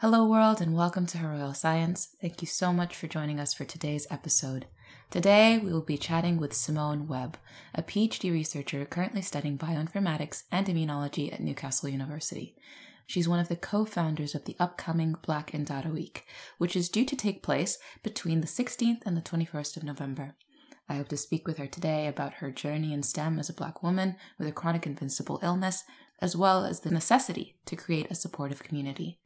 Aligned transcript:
Hello, 0.00 0.26
world, 0.26 0.60
and 0.60 0.76
welcome 0.76 1.06
to 1.06 1.16
Her 1.16 1.30
Royal 1.30 1.54
Science. 1.54 2.14
Thank 2.20 2.42
you 2.42 2.46
so 2.46 2.70
much 2.70 2.94
for 2.94 3.06
joining 3.06 3.40
us 3.40 3.54
for 3.54 3.64
today's 3.64 4.06
episode. 4.10 4.66
Today, 5.08 5.56
we 5.56 5.72
will 5.72 5.80
be 5.80 5.96
chatting 5.96 6.36
with 6.36 6.52
Simone 6.52 7.08
Webb, 7.08 7.38
a 7.74 7.82
PhD 7.82 8.30
researcher 8.30 8.84
currently 8.84 9.22
studying 9.22 9.56
bioinformatics 9.56 10.42
and 10.52 10.66
immunology 10.66 11.32
at 11.32 11.40
Newcastle 11.40 11.88
University. 11.88 12.54
She's 13.06 13.26
one 13.26 13.38
of 13.38 13.48
the 13.48 13.56
co 13.56 13.86
founders 13.86 14.34
of 14.34 14.44
the 14.44 14.54
upcoming 14.60 15.14
Black 15.22 15.54
in 15.54 15.64
Data 15.64 15.88
Week, 15.88 16.26
which 16.58 16.76
is 16.76 16.90
due 16.90 17.06
to 17.06 17.16
take 17.16 17.42
place 17.42 17.78
between 18.02 18.42
the 18.42 18.46
16th 18.46 19.00
and 19.06 19.16
the 19.16 19.22
21st 19.22 19.78
of 19.78 19.82
November. 19.82 20.36
I 20.90 20.96
hope 20.96 21.08
to 21.08 21.16
speak 21.16 21.48
with 21.48 21.56
her 21.56 21.66
today 21.66 22.06
about 22.06 22.34
her 22.34 22.50
journey 22.50 22.92
in 22.92 23.02
STEM 23.02 23.38
as 23.38 23.48
a 23.48 23.54
Black 23.54 23.82
woman 23.82 24.16
with 24.38 24.46
a 24.46 24.52
chronic 24.52 24.84
invincible 24.84 25.40
illness, 25.42 25.84
as 26.20 26.36
well 26.36 26.66
as 26.66 26.80
the 26.80 26.90
necessity 26.90 27.56
to 27.64 27.76
create 27.76 28.10
a 28.10 28.14
supportive 28.14 28.62
community. 28.62 29.20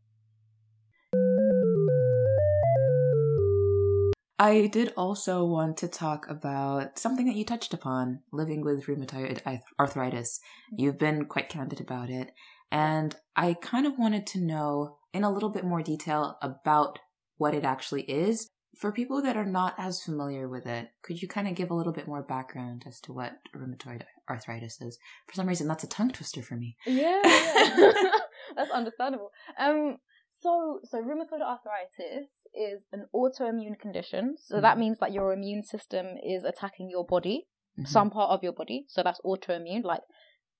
I 4.41 4.69
did 4.69 4.95
also 4.97 5.45
want 5.45 5.77
to 5.79 5.87
talk 5.87 6.27
about 6.27 6.99
something 6.99 7.27
that 7.27 7.37
you 7.37 7.45
touched 7.45 7.75
upon 7.75 8.21
living 8.33 8.63
with 8.63 8.87
rheumatoid 8.87 9.43
arthritis. 9.79 10.41
You've 10.75 10.99
been 10.99 11.27
quite 11.27 11.51
candid 11.51 11.79
about 11.79 12.09
it. 12.09 12.33
And 12.73 13.15
I 13.37 13.53
kind 13.53 13.87
of 13.87 13.99
wanted 13.99 14.27
to 14.29 14.41
know 14.41 14.97
in 15.13 15.25
a 15.25 15.31
little 15.31 15.51
bit 15.51 15.67
more 15.67 15.83
detail 15.83 16.39
about 16.41 17.01
what 17.37 17.53
it 17.53 17.65
actually 17.65 18.05
is. 18.05 18.49
For 18.79 18.93
people 18.93 19.21
that 19.21 19.37
are 19.37 19.45
not 19.45 19.75
as 19.77 20.03
familiar 20.03 20.49
with 20.49 20.65
it, 20.65 20.89
could 21.03 21.21
you 21.21 21.29
kind 21.29 21.47
of 21.47 21.55
give 21.55 21.71
a 21.71 21.75
little 21.75 21.93
bit 21.93 22.09
more 22.09 22.23
background 22.23 22.85
as 22.87 22.99
to 23.01 23.13
what 23.13 23.33
rheumatoid 23.55 24.05
arthritis 24.27 24.81
is? 24.81 24.99
For 25.27 25.35
some 25.35 25.49
reason, 25.49 25.69
that's 25.69 25.85
a 25.85 25.89
tongue 25.89 26.13
twister 26.13 26.41
for 26.41 26.55
me. 26.55 26.79
Yeah, 26.87 27.21
that's 28.57 28.71
understandable. 28.73 29.33
Um, 29.59 29.99
so, 30.41 30.81
so 30.85 30.99
rheumatoid 30.99 31.43
arthritis 31.43 32.29
is 32.55 32.83
an 32.93 33.07
autoimmune 33.15 33.79
condition. 33.79 34.37
So 34.39 34.55
mm-hmm. 34.55 34.63
that 34.63 34.79
means 34.79 34.99
that 35.01 35.13
your 35.13 35.33
immune 35.33 35.63
system 35.63 36.07
is 36.27 36.45
attacking 36.45 36.89
your 36.91 37.05
body, 37.05 37.47
mm-hmm. 37.79 37.87
some 37.87 38.11
part 38.11 38.31
of 38.31 38.43
your 38.43 38.53
body. 38.53 38.87
So 38.89 39.03
that's 39.03 39.21
autoimmune, 39.25 39.85
like 39.85 40.03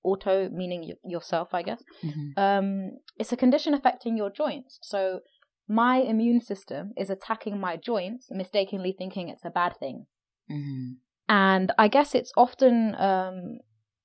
auto 0.03 0.49
meaning 0.49 0.81
y- 0.81 1.09
yourself, 1.09 1.49
I 1.53 1.63
guess. 1.63 1.83
Mm-hmm. 2.03 2.39
Um, 2.39 2.91
it's 3.17 3.31
a 3.31 3.37
condition 3.37 3.73
affecting 3.73 4.17
your 4.17 4.29
joints. 4.29 4.79
So 4.83 5.21
my 5.67 5.97
immune 5.97 6.41
system 6.41 6.91
is 6.97 7.09
attacking 7.09 7.59
my 7.59 7.77
joints, 7.77 8.27
mistakenly 8.29 8.93
thinking 8.97 9.29
it's 9.29 9.45
a 9.45 9.49
bad 9.49 9.77
thing. 9.79 10.05
Mm-hmm. 10.51 10.93
And 11.29 11.71
I 11.77 11.87
guess 11.87 12.13
it's 12.13 12.33
often 12.35 12.93
um, 12.95 13.59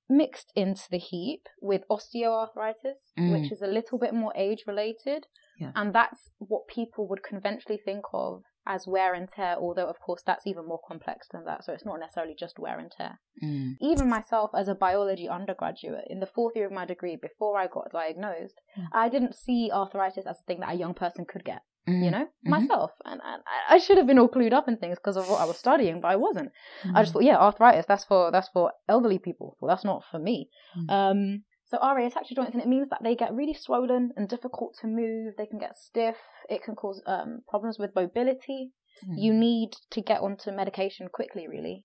mixed 0.09 0.53
into 0.55 0.85
the 0.91 0.99
heap 0.99 1.49
with 1.61 1.83
osteoarthritis, 1.91 3.01
mm. 3.19 3.33
which 3.33 3.51
is 3.51 3.63
a 3.63 3.67
little 3.67 3.99
bit 3.99 4.15
more 4.15 4.33
age 4.37 4.63
related. 4.67 5.27
Yeah. 5.59 5.73
And 5.75 5.95
that's 5.95 6.31
what 6.39 6.69
people 6.69 7.09
would 7.09 7.23
conventionally 7.23 7.81
think 7.83 8.05
of 8.13 8.43
as 8.67 8.87
wear 8.87 9.15
and 9.15 9.29
tear, 9.29 9.57
although, 9.59 9.87
of 9.87 10.01
course, 10.01 10.23
that's 10.27 10.47
even 10.47 10.67
more 10.67 10.81
complex 10.87 11.29
than 11.33 11.45
that. 11.45 11.65
So 11.65 11.73
it's 11.73 11.85
not 11.85 12.01
necessarily 12.01 12.35
just 12.39 12.59
wear 12.59 12.79
and 12.79 12.91
tear. 12.91 13.21
Mm. 13.43 13.77
Even 13.81 14.11
myself, 14.11 14.51
as 14.55 14.69
a 14.69 14.75
biology 14.75 15.29
undergraduate, 15.29 16.07
in 16.11 16.21
the 16.21 16.27
fourth 16.27 16.57
year 16.57 16.67
of 16.67 16.73
my 16.73 16.85
degree, 16.85 17.17
before 17.21 17.59
I 17.59 17.69
got 17.69 17.93
diagnosed, 17.93 18.61
mm. 18.77 18.87
I 18.93 19.09
didn't 19.09 19.37
see 19.37 19.71
arthritis 19.73 20.27
as 20.27 20.41
a 20.41 20.45
thing 20.47 20.61
that 20.61 20.75
a 20.75 20.79
young 20.79 20.95
person 20.95 21.25
could 21.29 21.45
get. 21.45 21.63
Mm. 21.89 22.05
You 22.05 22.11
know, 22.11 22.25
mm-hmm. 22.25 22.51
myself, 22.51 22.91
and, 23.05 23.21
and, 23.25 23.43
I 23.69 23.79
should 23.79 23.97
have 23.97 24.09
been 24.09 24.19
all 24.19 24.29
clued 24.29 24.53
up 24.53 24.67
in 24.67 24.77
things 24.77 24.99
because 24.99 25.17
of 25.17 25.29
what 25.29 25.41
I 25.41 25.45
was 25.45 25.57
studying, 25.57 26.01
but 26.01 26.09
I 26.09 26.17
wasn't. 26.17 26.51
I 26.93 27.03
just 27.03 27.11
mm. 27.11 27.13
thought, 27.13 27.25
yeah, 27.25 27.39
arthritis, 27.39 27.87
that's 27.87 28.05
for 28.05 28.33
that's 28.33 28.49
for 28.49 28.73
elderly 28.89 29.21
people. 29.21 29.57
Well, 29.61 29.69
that's 29.69 29.85
not 29.85 30.03
for 30.11 30.19
me. 30.19 30.49
Mm. 30.77 30.91
Um, 30.91 31.43
so 31.67 31.79
RA 31.79 32.07
attach 32.07 32.31
your 32.31 32.45
joints, 32.45 32.55
and 32.55 32.63
it 32.63 32.69
means 32.69 32.89
that 32.91 33.03
they 33.03 33.17
get 33.17 33.35
really 33.35 33.55
swollen 33.55 34.13
and 34.17 34.29
difficult 34.29 34.77
to 34.81 34.87
move. 34.87 35.35
They 35.37 35.47
can 35.47 35.59
get 35.59 35.77
stiff. 35.77 36.17
It 36.49 36.63
can 36.63 36.77
cause 36.77 37.03
um, 37.07 37.41
problems 37.49 37.79
with 37.79 37.95
mobility. 37.95 38.71
Mm. 39.05 39.15
You 39.19 39.35
need 39.35 39.71
to 39.91 40.01
get 40.01 40.21
onto 40.21 40.53
medication 40.53 41.09
quickly, 41.13 41.49
really. 41.49 41.85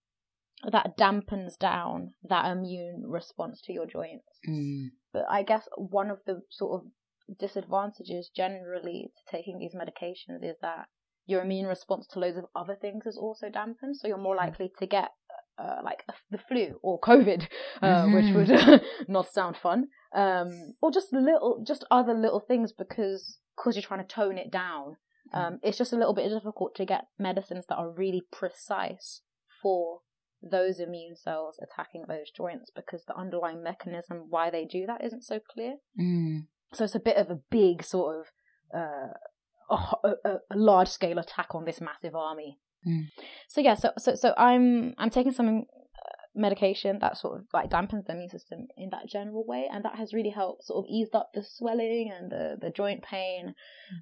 That 0.71 0.95
dampens 0.97 1.57
down 1.57 2.13
that 2.29 2.45
immune 2.45 3.05
response 3.07 3.59
to 3.63 3.73
your 3.73 3.87
joints. 3.87 4.27
Mm. 4.47 4.89
But 5.11 5.25
I 5.27 5.41
guess 5.41 5.67
one 5.75 6.11
of 6.11 6.19
the 6.27 6.41
sort 6.51 6.79
of 6.79 7.37
disadvantages 7.39 8.29
generally 8.35 9.09
to 9.17 9.35
taking 9.35 9.57
these 9.57 9.73
medications 9.73 10.43
is 10.43 10.57
that 10.61 10.85
your 11.25 11.41
immune 11.41 11.65
response 11.65 12.05
to 12.07 12.19
loads 12.19 12.37
of 12.37 12.45
other 12.55 12.75
things 12.79 13.07
is 13.07 13.17
also 13.17 13.49
dampened. 13.49 13.97
So 13.97 14.07
you're 14.07 14.17
more 14.17 14.35
likely 14.35 14.71
to 14.79 14.85
get 14.85 15.09
uh, 15.57 15.81
like 15.83 16.03
the 16.29 16.37
flu 16.37 16.79
or 16.81 16.99
COVID, 16.99 17.47
uh, 17.81 17.85
mm-hmm. 17.85 18.13
which 18.13 18.49
would 18.49 18.81
not 19.07 19.31
sound 19.31 19.57
fun, 19.57 19.87
um, 20.15 20.73
or 20.81 20.91
just 20.91 21.13
little, 21.13 21.63
just 21.65 21.85
other 21.91 22.13
little 22.13 22.39
things 22.39 22.71
because 22.71 23.39
because 23.55 23.75
you're 23.75 23.83
trying 23.83 24.05
to 24.05 24.13
tone 24.13 24.37
it 24.37 24.51
down. 24.51 24.97
Mm. 25.33 25.39
Um, 25.39 25.59
it's 25.61 25.77
just 25.77 25.93
a 25.93 25.97
little 25.97 26.13
bit 26.13 26.29
difficult 26.29 26.75
to 26.75 26.85
get 26.85 27.05
medicines 27.19 27.65
that 27.69 27.75
are 27.75 27.91
really 27.91 28.23
precise 28.31 29.21
for 29.61 29.99
those 30.41 30.79
immune 30.79 31.15
cells 31.15 31.59
attacking 31.61 32.05
those 32.07 32.31
joints 32.35 32.71
because 32.75 33.03
the 33.05 33.15
underlying 33.15 33.61
mechanism 33.61 34.25
why 34.29 34.49
they 34.49 34.65
do 34.65 34.85
that 34.87 35.03
isn't 35.03 35.23
so 35.23 35.39
clear. 35.39 35.75
Mm. 35.99 36.47
So 36.73 36.85
it's 36.85 36.95
a 36.95 36.99
bit 36.99 37.17
of 37.17 37.29
a 37.29 37.39
big 37.49 37.83
sort 37.83 38.19
of 38.19 38.25
uh, 38.75 39.75
a, 40.03 40.09
a, 40.25 40.35
a 40.51 40.55
large 40.55 40.87
scale 40.87 41.19
attack 41.19 41.53
on 41.53 41.65
this 41.65 41.81
massive 41.81 42.15
army. 42.15 42.57
Mm. 42.87 43.09
So 43.47 43.61
yeah, 43.61 43.75
so 43.75 43.91
so 43.97 44.15
so 44.15 44.33
I'm 44.37 44.93
I'm 44.97 45.09
taking 45.09 45.31
some 45.31 45.47
uh, 45.47 45.61
medication 46.35 46.99
that 46.99 47.17
sort 47.17 47.39
of 47.39 47.45
like 47.53 47.69
dampens 47.69 48.07
the 48.07 48.13
immune 48.13 48.29
system 48.29 48.67
in 48.77 48.89
that 48.91 49.07
general 49.07 49.45
way, 49.45 49.69
and 49.71 49.85
that 49.85 49.95
has 49.95 50.13
really 50.13 50.31
helped 50.31 50.65
sort 50.65 50.85
of 50.85 50.89
eased 50.89 51.15
up 51.15 51.31
the 51.33 51.43
swelling 51.43 52.11
and 52.15 52.31
the 52.31 52.57
the 52.59 52.71
joint 52.71 53.03
pain, 53.03 53.53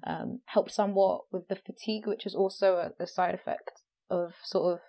mm. 0.06 0.10
um, 0.10 0.40
helped 0.46 0.72
somewhat 0.72 1.22
with 1.32 1.48
the 1.48 1.56
fatigue, 1.56 2.06
which 2.06 2.26
is 2.26 2.34
also 2.34 2.76
a, 2.76 3.02
a, 3.02 3.06
side 3.06 3.34
effect 3.34 3.82
of 4.08 4.32
sort 4.44 4.74
of 4.74 4.80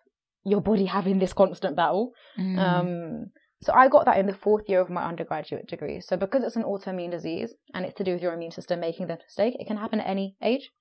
your 0.46 0.62
body 0.62 0.86
having 0.86 1.20
this 1.20 1.34
constant 1.34 1.76
battle. 1.76 2.12
Mm. 2.40 2.58
Um, 2.58 3.32
so 3.64 3.74
I 3.74 3.90
got 3.90 4.06
that 4.06 4.18
in 4.18 4.26
the 4.26 4.34
fourth 4.34 4.68
year 4.68 4.82
of 4.82 4.90
my 4.90 5.04
undergraduate 5.04 5.68
degree. 5.68 6.02
So 6.02 6.18
because 6.18 6.44
it's 6.44 6.56
an 6.56 6.64
autoimmune 6.64 7.12
disease 7.12 7.54
and 7.76 7.86
it's 7.86 7.96
to 7.98 8.04
do 8.04 8.14
with 8.14 8.22
your 8.22 8.34
immune 8.34 8.52
system 8.52 8.80
making 8.80 9.06
the 9.08 9.20
mistake, 9.24 9.56
it 9.60 9.68
can 9.68 9.78
happen 9.78 10.00
at 10.00 10.10
any 10.10 10.36
age 10.42 10.72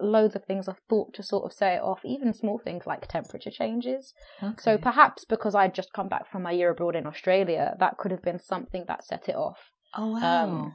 loads 0.00 0.36
of 0.36 0.44
things 0.44 0.68
are 0.68 0.76
thought 0.88 1.14
to 1.14 1.22
sort 1.22 1.44
of 1.44 1.52
say 1.52 1.74
it 1.74 1.82
off, 1.82 2.00
even 2.04 2.32
small 2.32 2.58
things 2.58 2.86
like 2.86 3.08
temperature 3.08 3.50
changes. 3.50 4.14
Okay. 4.42 4.54
So 4.58 4.78
perhaps 4.78 5.24
because 5.24 5.54
I'd 5.54 5.74
just 5.74 5.92
come 5.92 6.08
back 6.08 6.30
from 6.30 6.42
my 6.42 6.52
year 6.52 6.70
abroad 6.70 6.96
in 6.96 7.06
Australia, 7.06 7.74
that 7.80 7.98
could 7.98 8.10
have 8.10 8.22
been 8.22 8.38
something 8.38 8.84
that 8.88 9.04
set 9.04 9.28
it 9.28 9.36
off. 9.36 9.58
Oh 9.96 10.12
wow. 10.12 10.44
Um, 10.44 10.72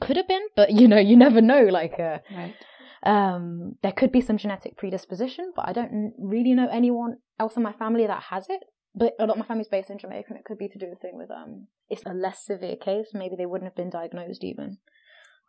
could 0.00 0.16
have 0.16 0.28
been, 0.28 0.46
but 0.54 0.72
you 0.72 0.88
know, 0.88 0.98
you 0.98 1.16
never 1.16 1.40
know. 1.40 1.62
Like, 1.64 1.98
uh, 1.98 2.18
right. 2.34 2.54
um, 3.02 3.76
there 3.82 3.92
could 3.92 4.12
be 4.12 4.20
some 4.20 4.38
genetic 4.38 4.76
predisposition, 4.76 5.52
but 5.54 5.68
I 5.68 5.72
don't 5.72 6.14
really 6.18 6.54
know 6.54 6.68
anyone 6.70 7.16
else 7.38 7.56
in 7.56 7.62
my 7.62 7.72
family 7.72 8.06
that 8.06 8.24
has 8.30 8.46
it. 8.48 8.60
But 8.94 9.12
a 9.18 9.26
lot 9.26 9.32
of 9.32 9.38
my 9.38 9.44
family's 9.44 9.68
based 9.68 9.90
in 9.90 9.98
Jamaica, 9.98 10.28
and 10.30 10.38
it 10.38 10.44
could 10.44 10.58
be 10.58 10.68
to 10.68 10.78
do 10.78 10.88
with 10.88 11.00
thing 11.00 11.18
with 11.18 11.30
um, 11.30 11.66
it's 11.90 12.02
a 12.06 12.14
less 12.14 12.44
severe 12.44 12.76
case. 12.76 13.08
Maybe 13.12 13.36
they 13.36 13.44
wouldn't 13.44 13.70
have 13.70 13.76
been 13.76 13.90
diagnosed 13.90 14.42
even. 14.42 14.78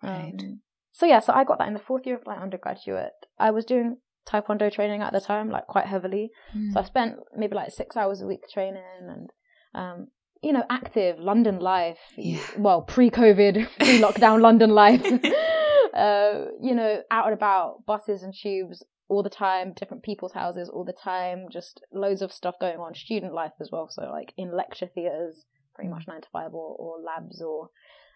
Right. 0.04 0.34
Um, 0.38 0.62
so 0.98 1.06
yeah, 1.06 1.20
so 1.20 1.32
I 1.32 1.44
got 1.44 1.60
that 1.60 1.68
in 1.68 1.76
the 1.76 1.80
fourth 1.80 2.08
year 2.08 2.16
of 2.16 2.26
my 2.26 2.36
undergraduate. 2.36 3.14
I 3.38 3.52
was 3.52 3.66
doing 3.66 3.98
taekwondo 4.28 4.74
training 4.74 5.04
at 5.04 5.14
the 5.14 5.22
time, 5.22 5.52
like 5.52 5.68
quite 5.68 5.86
heavily. 5.86 6.32
Mm. 6.56 6.74
So 6.74 6.80
I 6.80 6.84
spent 6.86 7.18
maybe 7.36 7.54
like 7.54 7.70
six 7.70 7.96
hours 7.96 8.24
a 8.24 8.26
week 8.26 8.50
training 8.52 8.82
and 9.08 9.30
um, 9.76 10.08
you 10.42 10.52
know, 10.52 10.64
active 10.72 11.20
London 11.20 11.60
life. 11.60 12.00
Yeah. 12.18 12.40
Well, 12.58 12.82
pre-COVID, 12.82 13.70
pre-lockdown 13.80 14.42
London 14.42 14.72
life. 14.72 15.06
uh, 15.94 16.46
you 16.64 16.74
know, 16.74 17.04
out 17.12 17.26
and 17.26 17.34
about, 17.36 17.86
buses 17.86 18.24
and 18.24 18.34
tubes 18.34 18.84
all 19.08 19.22
the 19.22 19.30
time, 19.30 19.74
different 19.74 20.02
people's 20.02 20.34
houses 20.34 20.68
all 20.68 20.84
the 20.84 20.94
time, 20.94 21.46
just 21.52 21.80
loads 21.94 22.24
of 22.24 22.32
stuff 22.32 22.56
going 22.60 22.78
on. 22.78 22.96
Student 22.96 23.36
life 23.36 23.54
as 23.62 23.70
well, 23.72 23.88
so 23.92 24.10
like 24.12 24.34
in 24.36 24.52
lecture 24.52 24.88
theatres, 24.88 25.46
pretty 25.76 25.92
much 25.92 26.06
nine 26.08 26.22
to 26.22 26.28
five, 26.34 26.56
or, 26.56 26.76
or 26.80 26.96
labs, 27.06 27.40
or 27.40 27.70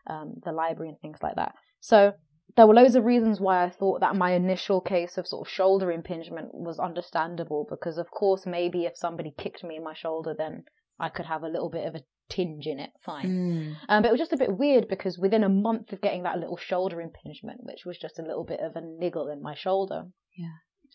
um, 0.07 0.33
the 0.43 0.51
library 0.51 0.89
and 0.89 0.99
things 0.99 1.19
like 1.21 1.35
that. 1.35 1.53
So 1.79 2.13
there 2.55 2.67
were 2.67 2.73
loads 2.73 2.95
of 2.95 3.05
reasons 3.05 3.39
why 3.39 3.63
I 3.63 3.69
thought 3.69 4.01
that 4.01 4.15
my 4.15 4.31
initial 4.31 4.81
case 4.81 5.17
of 5.17 5.27
sort 5.27 5.47
of 5.47 5.51
shoulder 5.51 5.91
impingement 5.91 6.53
was 6.53 6.79
understandable 6.79 7.65
because, 7.69 7.97
of 7.97 8.11
course, 8.11 8.45
maybe 8.45 8.85
if 8.85 8.97
somebody 8.97 9.33
kicked 9.37 9.63
me 9.63 9.77
in 9.77 9.83
my 9.83 9.93
shoulder, 9.93 10.33
then 10.37 10.63
I 10.99 11.09
could 11.09 11.25
have 11.25 11.43
a 11.43 11.49
little 11.49 11.69
bit 11.69 11.87
of 11.87 11.95
a 11.95 12.03
tinge 12.29 12.65
in 12.65 12.79
it, 12.79 12.91
fine. 13.03 13.25
Mm. 13.25 13.75
Um, 13.89 14.01
but 14.01 14.09
it 14.09 14.11
was 14.11 14.19
just 14.19 14.33
a 14.33 14.37
bit 14.37 14.57
weird 14.57 14.87
because 14.87 15.17
within 15.17 15.43
a 15.43 15.49
month 15.49 15.91
of 15.93 16.01
getting 16.01 16.23
that 16.23 16.39
little 16.39 16.57
shoulder 16.57 17.01
impingement, 17.01 17.63
which 17.63 17.85
was 17.85 17.97
just 17.97 18.19
a 18.19 18.23
little 18.23 18.45
bit 18.45 18.59
of 18.61 18.75
a 18.75 18.81
niggle 18.81 19.29
in 19.29 19.41
my 19.41 19.55
shoulder, 19.55 20.05
yeah. 20.35 20.47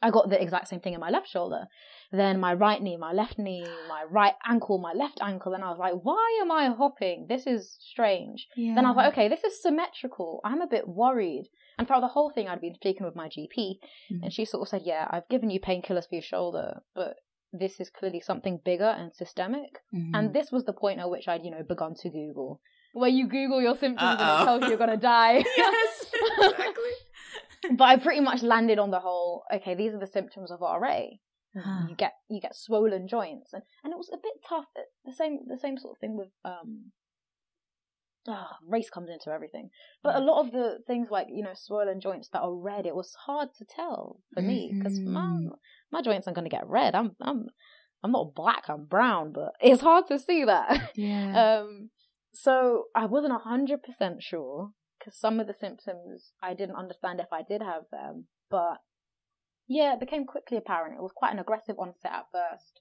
I 0.02 0.10
got 0.10 0.28
the 0.28 0.40
exact 0.40 0.68
same 0.68 0.80
thing 0.80 0.94
in 0.94 1.00
my 1.00 1.10
left 1.10 1.28
shoulder. 1.28 1.66
Then 2.12 2.38
my 2.38 2.52
right 2.54 2.82
knee, 2.82 2.96
my 2.96 3.12
left 3.12 3.38
knee, 3.38 3.66
my 3.88 4.04
right 4.10 4.34
ankle, 4.46 4.78
my 4.78 4.92
left 4.92 5.18
ankle. 5.22 5.54
And 5.54 5.64
I 5.64 5.70
was 5.70 5.78
like, 5.78 5.94
why 6.02 6.38
am 6.42 6.52
I 6.52 6.66
hopping? 6.68 7.26
This 7.28 7.46
is 7.46 7.76
strange. 7.80 8.46
Yeah. 8.56 8.74
Then 8.74 8.84
I 8.84 8.90
was 8.90 8.96
like, 8.96 9.12
okay, 9.12 9.28
this 9.28 9.42
is 9.42 9.62
symmetrical. 9.62 10.40
I'm 10.44 10.60
a 10.60 10.66
bit 10.66 10.86
worried. 10.86 11.48
And 11.78 11.86
throughout 11.86 12.00
the 12.00 12.08
whole 12.08 12.30
thing, 12.30 12.48
I'd 12.48 12.60
been 12.60 12.74
speaking 12.74 13.06
with 13.06 13.16
my 13.16 13.28
GP, 13.28 13.56
mm-hmm. 13.56 14.22
and 14.22 14.32
she 14.32 14.44
sort 14.44 14.62
of 14.62 14.68
said, 14.68 14.82
yeah, 14.84 15.06
I've 15.10 15.28
given 15.28 15.50
you 15.50 15.60
painkillers 15.60 16.08
for 16.08 16.14
your 16.14 16.22
shoulder, 16.22 16.80
but 16.94 17.16
this 17.52 17.80
is 17.80 17.90
clearly 17.90 18.20
something 18.20 18.60
bigger 18.64 18.84
and 18.84 19.14
systemic. 19.14 19.80
Mm-hmm. 19.94 20.14
And 20.14 20.34
this 20.34 20.50
was 20.50 20.64
the 20.64 20.72
point 20.72 21.00
at 21.00 21.10
which 21.10 21.28
I'd, 21.28 21.44
you 21.44 21.50
know, 21.50 21.62
begun 21.62 21.94
to 21.96 22.08
Google. 22.10 22.60
Where 22.92 23.10
you 23.10 23.28
Google 23.28 23.60
your 23.60 23.76
symptoms 23.76 24.18
Uh-oh. 24.18 24.24
and 24.24 24.42
it 24.42 24.44
tells 24.44 24.62
you 24.62 24.68
you're 24.68 24.78
going 24.78 24.90
to 24.90 24.96
die. 24.96 25.44
yes, 25.56 26.06
exactly. 26.40 26.92
but 27.76 27.84
I 27.84 27.96
pretty 27.96 28.20
much 28.20 28.42
landed 28.42 28.78
on 28.78 28.90
the 28.90 29.00
whole. 29.00 29.44
Okay, 29.52 29.74
these 29.74 29.94
are 29.94 29.98
the 29.98 30.06
symptoms 30.06 30.50
of 30.50 30.60
RA. 30.60 31.00
Huh. 31.56 31.86
You 31.88 31.96
get 31.96 32.12
you 32.28 32.40
get 32.40 32.54
swollen 32.54 33.08
joints, 33.08 33.52
and 33.52 33.62
and 33.82 33.92
it 33.92 33.96
was 33.96 34.10
a 34.12 34.18
bit 34.18 34.44
tough. 34.46 34.66
The 35.04 35.12
same 35.12 35.40
the 35.46 35.58
same 35.58 35.78
sort 35.78 35.96
of 35.96 36.00
thing 36.00 36.16
with 36.16 36.28
um. 36.44 36.92
ah, 38.28 38.58
race 38.66 38.90
comes 38.90 39.08
into 39.08 39.30
everything, 39.30 39.70
but 40.02 40.16
a 40.16 40.20
lot 40.20 40.44
of 40.44 40.52
the 40.52 40.78
things 40.86 41.08
like 41.10 41.28
you 41.30 41.42
know 41.42 41.54
swollen 41.54 42.00
joints 42.00 42.28
that 42.32 42.40
are 42.40 42.54
red, 42.54 42.84
it 42.86 42.94
was 42.94 43.14
hard 43.26 43.48
to 43.58 43.64
tell 43.64 44.20
for 44.34 44.42
me 44.42 44.72
because 44.74 44.98
my 45.00 45.38
my 45.90 46.02
joints 46.02 46.26
aren't 46.26 46.36
going 46.36 46.48
to 46.48 46.54
get 46.54 46.68
red. 46.68 46.94
I'm 46.94 47.16
I'm 47.22 47.46
I'm 48.02 48.12
not 48.12 48.34
black. 48.34 48.64
I'm 48.68 48.84
brown, 48.84 49.32
but 49.32 49.52
it's 49.60 49.82
hard 49.82 50.06
to 50.08 50.18
see 50.18 50.44
that. 50.44 50.92
Yeah. 50.94 51.60
Um, 51.60 51.90
so 52.34 52.84
I 52.94 53.06
wasn't 53.06 53.32
a 53.32 53.38
hundred 53.38 53.82
percent 53.82 54.22
sure 54.22 54.72
because 55.06 55.18
some 55.18 55.38
of 55.40 55.46
the 55.46 55.54
symptoms 55.54 56.32
I 56.42 56.54
didn't 56.54 56.74
understand 56.76 57.20
if 57.20 57.32
I 57.32 57.42
did 57.42 57.62
have 57.62 57.84
them, 57.92 58.26
but 58.50 58.78
yeah, 59.68 59.94
it 59.94 60.00
became 60.00 60.24
quickly 60.26 60.56
apparent. 60.58 60.94
It 60.98 61.02
was 61.02 61.12
quite 61.14 61.32
an 61.32 61.38
aggressive 61.38 61.76
onset 61.78 62.12
at 62.12 62.26
first. 62.32 62.80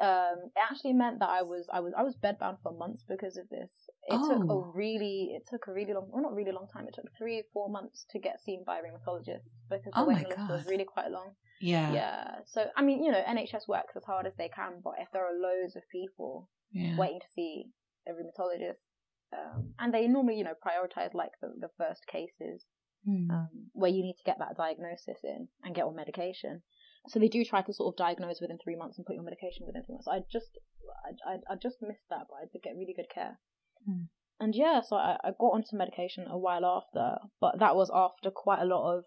Um, 0.00 0.44
it 0.54 0.62
actually 0.70 0.92
meant 0.92 1.18
that 1.18 1.28
I 1.28 1.42
was 1.42 1.66
I 1.72 1.80
was 1.80 1.92
I 1.98 2.02
was 2.04 2.16
bedbound 2.16 2.58
for 2.62 2.72
months 2.72 3.04
because 3.08 3.36
of 3.36 3.48
this. 3.50 3.70
It 4.06 4.16
took 4.28 4.44
a 4.44 4.52
Oh. 4.52 4.72
really 4.74 5.32
it 5.36 5.42
took 5.50 5.66
a 5.66 5.72
really 5.72 5.92
long 5.92 6.08
well 6.10 6.22
not 6.22 6.34
really 6.34 6.52
long 6.52 6.68
time. 6.72 6.86
It 6.88 6.94
took 6.94 7.06
three 7.18 7.42
four 7.52 7.68
months 7.68 8.06
to 8.10 8.18
get 8.18 8.40
seen 8.40 8.62
by 8.64 8.78
a 8.78 8.82
rheumatologist 8.82 9.44
because 9.68 9.92
the 9.92 10.00
Oh 10.00 10.04
waiting 10.06 10.28
list 10.28 10.48
was 10.48 10.66
really 10.66 10.84
quite 10.84 11.10
long. 11.10 11.32
yeah. 11.60 11.92
Yeah. 11.92 12.30
So 12.46 12.66
I 12.76 12.82
mean, 12.82 13.02
you 13.04 13.10
know, 13.12 13.22
NHS 13.26 13.66
works 13.68 13.94
as 13.96 14.04
hard 14.04 14.26
as 14.26 14.34
they 14.38 14.48
can, 14.48 14.80
but 14.84 14.94
if 15.00 15.08
there 15.12 15.24
are 15.26 15.34
loads 15.34 15.74
of 15.76 15.82
people 15.90 16.48
Yeah. 16.70 16.96
waiting 16.96 17.20
to 17.20 17.28
see 17.34 17.72
a 18.06 18.12
rheumatologist, 18.12 18.87
um, 19.32 19.74
and 19.78 19.92
they 19.92 20.06
normally, 20.06 20.38
you 20.38 20.44
know, 20.44 20.54
prioritize 20.54 21.14
like 21.14 21.32
the, 21.40 21.52
the 21.60 21.70
first 21.76 22.06
cases 22.06 22.64
Mm. 23.06 23.30
um, 23.30 23.48
where 23.74 23.90
you 23.90 24.02
need 24.02 24.16
to 24.18 24.24
get 24.24 24.38
that 24.40 24.56
diagnosis 24.56 25.20
in 25.22 25.48
and 25.62 25.74
get 25.74 25.84
on 25.84 25.94
medication. 25.94 26.62
So 27.06 27.20
they 27.20 27.28
do 27.28 27.44
try 27.44 27.62
to 27.62 27.72
sort 27.72 27.94
of 27.94 27.96
diagnose 27.96 28.40
within 28.40 28.58
three 28.58 28.74
months 28.74 28.98
and 28.98 29.06
put 29.06 29.14
you 29.14 29.20
on 29.20 29.24
medication 29.24 29.66
within 29.66 29.84
three 29.84 29.94
months. 29.94 30.08
I 30.08 30.20
just, 30.30 30.58
I, 31.06 31.34
I, 31.34 31.34
I 31.52 31.56
just 31.56 31.76
missed 31.80 32.08
that, 32.10 32.26
but 32.28 32.36
I 32.42 32.46
did 32.52 32.62
get 32.62 32.74
really 32.76 32.94
good 32.94 33.08
care. 33.08 33.38
Hmm. 33.86 34.10
And 34.40 34.54
yeah, 34.54 34.80
so 34.82 34.96
I, 34.96 35.16
I 35.22 35.30
got 35.30 35.54
onto 35.54 35.76
medication 35.76 36.26
a 36.28 36.36
while 36.36 36.66
after, 36.66 37.18
but 37.40 37.60
that 37.60 37.76
was 37.76 37.88
after 37.94 38.30
quite 38.30 38.60
a 38.60 38.66
lot 38.66 38.96
of, 38.96 39.04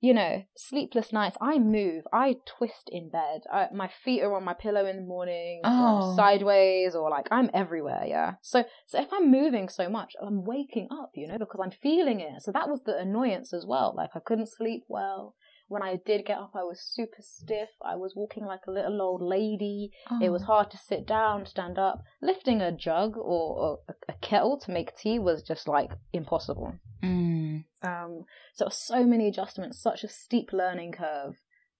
you 0.00 0.14
know, 0.14 0.42
sleepless 0.56 1.12
nights. 1.12 1.36
I 1.40 1.58
move, 1.58 2.04
I 2.12 2.36
twist 2.46 2.88
in 2.90 3.10
bed. 3.10 3.42
I, 3.52 3.66
my 3.74 3.88
feet 4.04 4.22
are 4.22 4.34
on 4.34 4.44
my 4.44 4.54
pillow 4.54 4.86
in 4.86 4.96
the 4.96 5.02
morning, 5.02 5.60
or 5.64 5.70
Oh. 5.70 6.16
sideways, 6.16 6.94
or 6.94 7.10
like 7.10 7.28
I'm 7.30 7.50
everywhere. 7.52 8.04
Yeah. 8.06 8.34
So, 8.42 8.64
so 8.86 9.00
if 9.00 9.08
I'm 9.12 9.30
moving 9.30 9.68
so 9.68 9.88
much, 9.88 10.14
I'm 10.22 10.44
waking 10.44 10.88
up, 10.90 11.10
you 11.14 11.26
know, 11.28 11.38
because 11.38 11.60
I'm 11.62 11.70
feeling 11.70 12.20
it. 12.20 12.42
So 12.42 12.50
that 12.52 12.68
was 12.68 12.80
the 12.84 12.96
annoyance 12.96 13.52
as 13.52 13.66
well. 13.66 13.94
Like 13.96 14.10
I 14.14 14.20
couldn't 14.20 14.48
sleep 14.48 14.84
well. 14.88 15.34
When 15.68 15.82
I 15.84 16.00
did 16.04 16.26
get 16.26 16.36
up, 16.38 16.50
I 16.56 16.64
was 16.64 16.80
super 16.82 17.18
stiff. 17.20 17.68
I 17.84 17.94
was 17.94 18.14
walking 18.16 18.44
like 18.44 18.62
a 18.66 18.72
little 18.72 19.00
old 19.00 19.22
lady. 19.22 19.92
It 20.20 20.30
was 20.30 20.42
Oh. 20.42 20.46
hard 20.46 20.70
to 20.72 20.76
sit 20.78 21.06
down, 21.06 21.46
stand 21.46 21.78
up. 21.78 22.02
Lifting 22.20 22.60
a 22.60 22.72
jug 22.72 23.16
or, 23.16 23.22
or 23.60 23.78
a 24.08 24.14
kettle 24.14 24.58
to 24.64 24.72
make 24.72 24.96
tea 24.96 25.20
was 25.20 25.42
just 25.44 25.68
like 25.68 25.90
impossible. 26.12 26.74
Mm. 27.02 27.64
Um, 27.82 28.24
so 28.54 28.68
so 28.70 29.04
many 29.04 29.28
adjustments, 29.28 29.80
such 29.80 30.04
a 30.04 30.08
steep 30.08 30.52
learning 30.52 30.92
curve, 30.92 31.36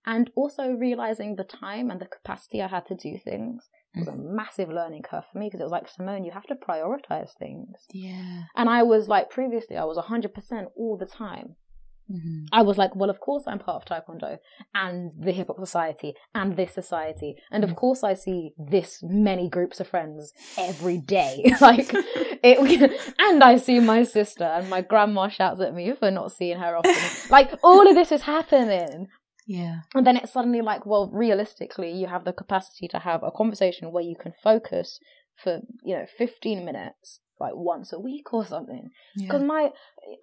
and 0.06 0.30
also 0.34 0.70
realizing 0.70 1.36
the 1.36 1.44
time 1.44 1.90
and 1.90 2.00
the 2.00 2.06
capacity 2.06 2.62
I 2.62 2.68
had 2.68 2.86
to 2.86 2.94
do 2.94 3.18
things 3.18 3.68
was 3.96 4.08
a 4.08 4.14
massive 4.16 4.68
learning 4.68 5.02
curve 5.02 5.24
for 5.32 5.38
me 5.38 5.46
because 5.46 5.60
it 5.60 5.64
was 5.64 5.72
like 5.72 5.88
Simone, 5.88 6.24
you 6.24 6.30
have 6.30 6.46
to 6.46 6.54
prioritize 6.54 7.30
things. 7.38 7.86
Yeah. 7.92 8.42
And 8.56 8.68
I 8.68 8.84
was 8.84 9.08
like 9.08 9.30
previously, 9.30 9.76
I 9.76 9.84
was 9.84 9.98
hundred 9.98 10.32
percent 10.32 10.68
all 10.76 10.96
the 10.96 11.06
time. 11.06 11.56
Hmm 12.10 12.44
I 12.52 12.62
was 12.62 12.76
like, 12.82 12.96
well, 12.96 13.10
of 13.10 13.20
course 13.20 13.44
I'm 13.46 13.60
part 13.60 13.76
of 13.80 13.84
Taekwondo 13.88 14.38
and 14.74 15.12
the 15.26 15.30
Hip 15.30 15.46
Hop 15.48 15.58
Society 15.60 16.10
and 16.34 16.56
this 16.56 16.72
society. 16.74 17.30
And 17.52 17.62
of 17.62 17.70
Mm. 17.70 17.76
course 17.76 18.02
I 18.02 18.14
see 18.14 18.40
this 18.58 18.90
many 19.28 19.48
groups 19.56 19.78
of 19.80 19.86
friends 19.86 20.32
every 20.58 20.98
day. 20.98 21.34
like, 21.60 21.88
it, 22.42 22.56
and 23.26 23.44
I 23.44 23.56
see 23.66 23.78
my 23.78 24.02
sister 24.02 24.44
and 24.56 24.68
my 24.68 24.80
grandma 24.80 25.28
shouts 25.28 25.60
at 25.60 25.74
me 25.74 25.92
for 26.00 26.10
not 26.10 26.32
seeing 26.32 26.58
her 26.58 26.76
often. 26.78 26.94
like, 27.30 27.50
all 27.62 27.86
of 27.88 27.94
this 27.94 28.10
is 28.10 28.22
happening. 28.22 29.06
Yeah. 29.46 29.76
And 29.94 30.04
then 30.06 30.16
it's 30.16 30.32
suddenly 30.32 30.62
like, 30.62 30.86
well, 30.86 31.10
realistically, 31.12 31.92
you 31.92 32.06
have 32.08 32.24
the 32.24 32.32
capacity 32.32 32.86
to 32.88 32.98
have 32.98 33.22
a 33.22 33.30
conversation 33.30 33.92
where 33.92 34.02
you 34.10 34.16
can 34.16 34.32
focus 34.42 34.98
for, 35.36 35.60
you 35.84 35.94
know, 35.96 36.06
15 36.18 36.64
minutes, 36.64 37.20
like 37.40 37.54
once 37.54 37.92
a 37.92 37.98
week 37.98 38.32
or 38.32 38.44
something 38.44 38.90
because 39.16 39.40
Yeah. 39.42 39.46
my 39.46 39.72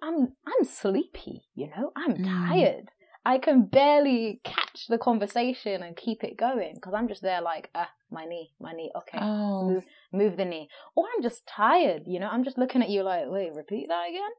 I'm 0.02 0.28
I'm 0.46 0.64
sleepy, 0.64 1.42
you 1.54 1.68
know. 1.68 1.92
I'm 1.96 2.16
Mm. 2.16 2.48
tired. 2.48 2.88
I 3.26 3.38
can 3.38 3.66
barely 3.66 4.40
catch 4.44 4.86
the 4.88 4.96
conversation 4.96 5.82
and 5.82 5.96
keep 5.96 6.24
it 6.24 6.38
going 6.38 6.74
because 6.76 6.94
I'm 6.94 7.08
just 7.08 7.20
there 7.20 7.42
like, 7.42 7.68
ah, 7.74 7.90
my 8.10 8.24
knee, 8.24 8.52
my 8.58 8.72
knee. 8.72 8.90
Okay, 8.96 9.18
Oh. 9.20 9.62
move, 9.68 9.84
move 10.12 10.36
the 10.38 10.44
knee. 10.46 10.68
Or 10.94 11.04
I'm 11.14 11.22
just 11.22 11.46
tired, 11.46 12.04
you 12.06 12.20
know. 12.20 12.28
I'm 12.28 12.44
just 12.44 12.56
looking 12.56 12.80
at 12.82 12.88
you 12.88 13.02
like, 13.02 13.24
wait, 13.26 13.52
repeat 13.54 13.88
that 13.88 14.08
again. 14.08 14.30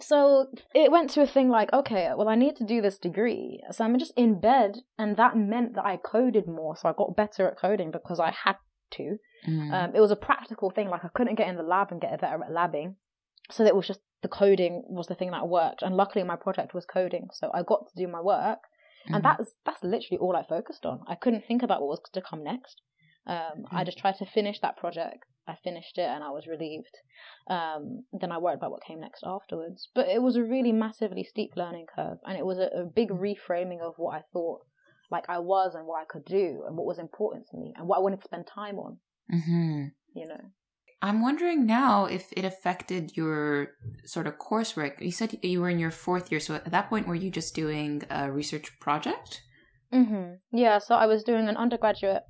So 0.00 0.48
it 0.74 0.90
went 0.90 1.10
to 1.10 1.22
a 1.22 1.26
thing 1.26 1.50
like, 1.50 1.72
okay, 1.72 2.10
well, 2.16 2.28
I 2.28 2.34
need 2.34 2.56
to 2.56 2.64
do 2.64 2.80
this 2.80 2.98
degree, 2.98 3.60
so 3.70 3.84
I'm 3.84 3.98
just 3.98 4.12
in 4.16 4.40
bed, 4.40 4.78
and 4.98 5.16
that 5.16 5.36
meant 5.36 5.74
that 5.74 5.84
I 5.84 5.96
coded 5.98 6.48
more, 6.48 6.76
so 6.76 6.88
I 6.88 6.92
got 6.92 7.14
better 7.16 7.46
at 7.48 7.58
coding 7.58 7.90
because 7.90 8.18
I 8.18 8.30
had 8.30 8.56
to. 8.92 9.18
Mm. 9.46 9.72
Um, 9.72 9.94
it 9.94 10.00
was 10.00 10.10
a 10.10 10.16
practical 10.16 10.70
thing. 10.70 10.88
Like 10.88 11.04
I 11.04 11.08
couldn't 11.08 11.36
get 11.36 11.48
in 11.48 11.56
the 11.56 11.62
lab 11.62 11.90
and 11.90 12.00
get 12.00 12.20
better 12.20 12.42
at 12.42 12.50
labbing, 12.50 12.96
so 13.50 13.64
it 13.64 13.74
was 13.74 13.86
just 13.86 14.00
the 14.22 14.28
coding 14.28 14.84
was 14.86 15.06
the 15.06 15.14
thing 15.14 15.30
that 15.30 15.48
worked. 15.48 15.82
And 15.82 15.96
luckily, 15.96 16.24
my 16.24 16.36
project 16.36 16.74
was 16.74 16.84
coding, 16.84 17.28
so 17.32 17.50
I 17.54 17.62
got 17.62 17.88
to 17.88 17.96
do 17.96 18.06
my 18.06 18.20
work, 18.20 18.58
and 19.06 19.16
Mhm. 19.16 19.22
that's 19.22 19.56
that's 19.64 19.82
literally 19.82 20.18
all 20.18 20.36
I 20.36 20.42
focused 20.42 20.84
on. 20.84 21.02
I 21.06 21.14
couldn't 21.14 21.44
think 21.46 21.62
about 21.62 21.80
what 21.80 21.88
was 21.88 22.00
to 22.12 22.20
come 22.20 22.42
next. 22.42 22.82
Um, 23.26 23.66
I 23.70 23.82
Mhm. 23.82 23.86
just 23.86 23.98
tried 23.98 24.16
to 24.16 24.26
finish 24.26 24.60
that 24.60 24.76
project. 24.76 25.24
I 25.46 25.54
finished 25.56 25.98
it, 25.98 26.08
and 26.08 26.22
I 26.22 26.30
was 26.30 26.46
relieved. 26.46 26.96
Um, 27.48 28.04
then 28.12 28.30
I 28.32 28.38
worried 28.38 28.56
about 28.58 28.70
what 28.70 28.82
came 28.82 29.00
next 29.00 29.24
afterwards. 29.24 29.88
But 29.94 30.08
it 30.08 30.22
was 30.22 30.36
a 30.36 30.44
really 30.44 30.72
massively 30.72 31.24
steep 31.24 31.56
learning 31.56 31.86
curve, 31.86 32.18
and 32.26 32.36
it 32.36 32.44
was 32.44 32.58
a, 32.58 32.68
a 32.74 32.84
big 32.84 33.08
reframing 33.10 33.80
of 33.80 33.98
what 33.98 34.14
I 34.14 34.22
thought 34.32 34.60
like 35.10 35.28
I 35.28 35.38
was 35.40 35.74
and 35.74 35.86
what 35.86 36.00
I 36.00 36.04
could 36.04 36.24
do 36.24 36.62
and 36.66 36.76
what 36.76 36.86
was 36.86 36.98
important 37.00 37.48
to 37.48 37.56
me 37.56 37.74
and 37.76 37.88
what 37.88 37.96
I 37.96 38.00
wanted 38.00 38.18
to 38.20 38.24
spend 38.24 38.46
time 38.46 38.78
on. 38.78 39.00
Mhm. 39.32 39.92
You 40.14 40.26
know. 40.28 40.40
I'm 41.02 41.22
wondering 41.22 41.64
now 41.64 42.04
if 42.04 42.30
it 42.36 42.44
affected 42.44 43.16
your 43.16 43.68
sort 44.04 44.26
of 44.26 44.38
coursework. 44.38 45.00
You 45.00 45.12
said 45.12 45.38
you 45.42 45.60
were 45.62 45.70
in 45.70 45.78
your 45.78 45.90
fourth 45.90 46.30
year, 46.30 46.40
so 46.40 46.56
at 46.56 46.70
that 46.70 46.90
point, 46.90 47.08
were 47.08 47.14
you 47.14 47.30
just 47.30 47.54
doing 47.54 48.02
a 48.10 48.30
research 48.30 48.78
project? 48.80 49.40
Mm-hmm. 49.94 50.34
Yeah, 50.52 50.78
so 50.78 50.94
I 50.94 51.06
was 51.06 51.24
doing 51.24 51.48
an 51.48 51.56
undergraduate 51.56 52.24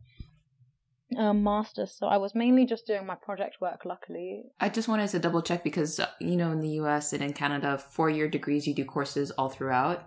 um, 1.18 1.42
master's, 1.42 1.92
so 1.98 2.06
I 2.06 2.18
was 2.18 2.34
mainly 2.36 2.64
just 2.64 2.86
doing 2.86 3.04
my 3.04 3.16
project 3.16 3.56
work, 3.60 3.84
luckily. 3.84 4.44
I 4.60 4.68
just 4.68 4.86
wanted 4.86 5.08
to 5.10 5.18
double 5.18 5.42
check 5.42 5.64
because, 5.64 5.98
uh, 5.98 6.06
you 6.20 6.36
know, 6.36 6.52
in 6.52 6.60
the 6.60 6.70
US 6.82 7.12
and 7.12 7.22
in 7.22 7.32
Canada, 7.32 7.76
four 7.76 8.08
year 8.08 8.28
degrees, 8.28 8.68
you 8.68 8.74
do 8.74 8.84
courses 8.84 9.32
all 9.32 9.48
throughout. 9.48 10.06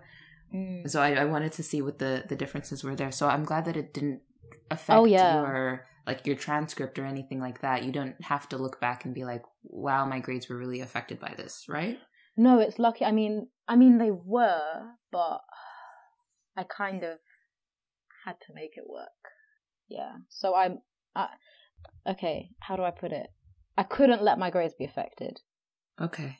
So 0.86 1.02
I, 1.02 1.14
I 1.14 1.24
wanted 1.24 1.50
to 1.54 1.64
see 1.64 1.82
what 1.82 1.98
the, 1.98 2.24
the 2.28 2.36
differences 2.36 2.84
were 2.84 2.94
there. 2.94 3.10
So 3.10 3.28
I'm 3.28 3.44
glad 3.44 3.64
that 3.64 3.76
it 3.76 3.92
didn't 3.92 4.20
affect 4.70 4.98
Oh, 5.00 5.04
yeah. 5.04 5.34
your 5.42 5.86
like 6.06 6.26
your 6.26 6.36
transcript 6.36 6.98
or 6.98 7.06
anything 7.06 7.40
like 7.40 7.60
that. 7.62 7.84
You 7.84 7.92
don't 7.92 8.22
have 8.22 8.48
to 8.50 8.58
look 8.58 8.80
back 8.80 9.04
and 9.04 9.14
be 9.14 9.24
like, 9.24 9.42
wow, 9.62 10.04
my 10.06 10.20
grades 10.20 10.48
were 10.48 10.58
really 10.58 10.80
affected 10.80 11.18
by 11.18 11.34
this, 11.36 11.64
right? 11.68 11.98
No, 12.36 12.58
it's 12.58 12.78
lucky. 12.78 13.04
I 13.04 13.12
mean, 13.12 13.48
I 13.68 13.76
mean 13.76 13.98
they 13.98 14.10
were, 14.10 14.82
but 15.10 15.40
I 16.56 16.64
kind 16.64 17.02
of 17.02 17.18
had 18.24 18.36
to 18.46 18.54
make 18.54 18.76
it 18.76 18.84
work. 18.88 19.08
Yeah. 19.88 20.12
So 20.28 20.54
I'm, 20.54 20.78
I, 21.14 21.28
okay. 22.08 22.50
How 22.60 22.76
do 22.76 22.82
I 22.82 22.90
put 22.90 23.12
it? 23.12 23.28
I 23.76 23.82
couldn't 23.82 24.22
let 24.22 24.38
my 24.38 24.50
grades 24.50 24.74
be 24.78 24.84
affected. 24.84 25.40
Okay. 26.00 26.38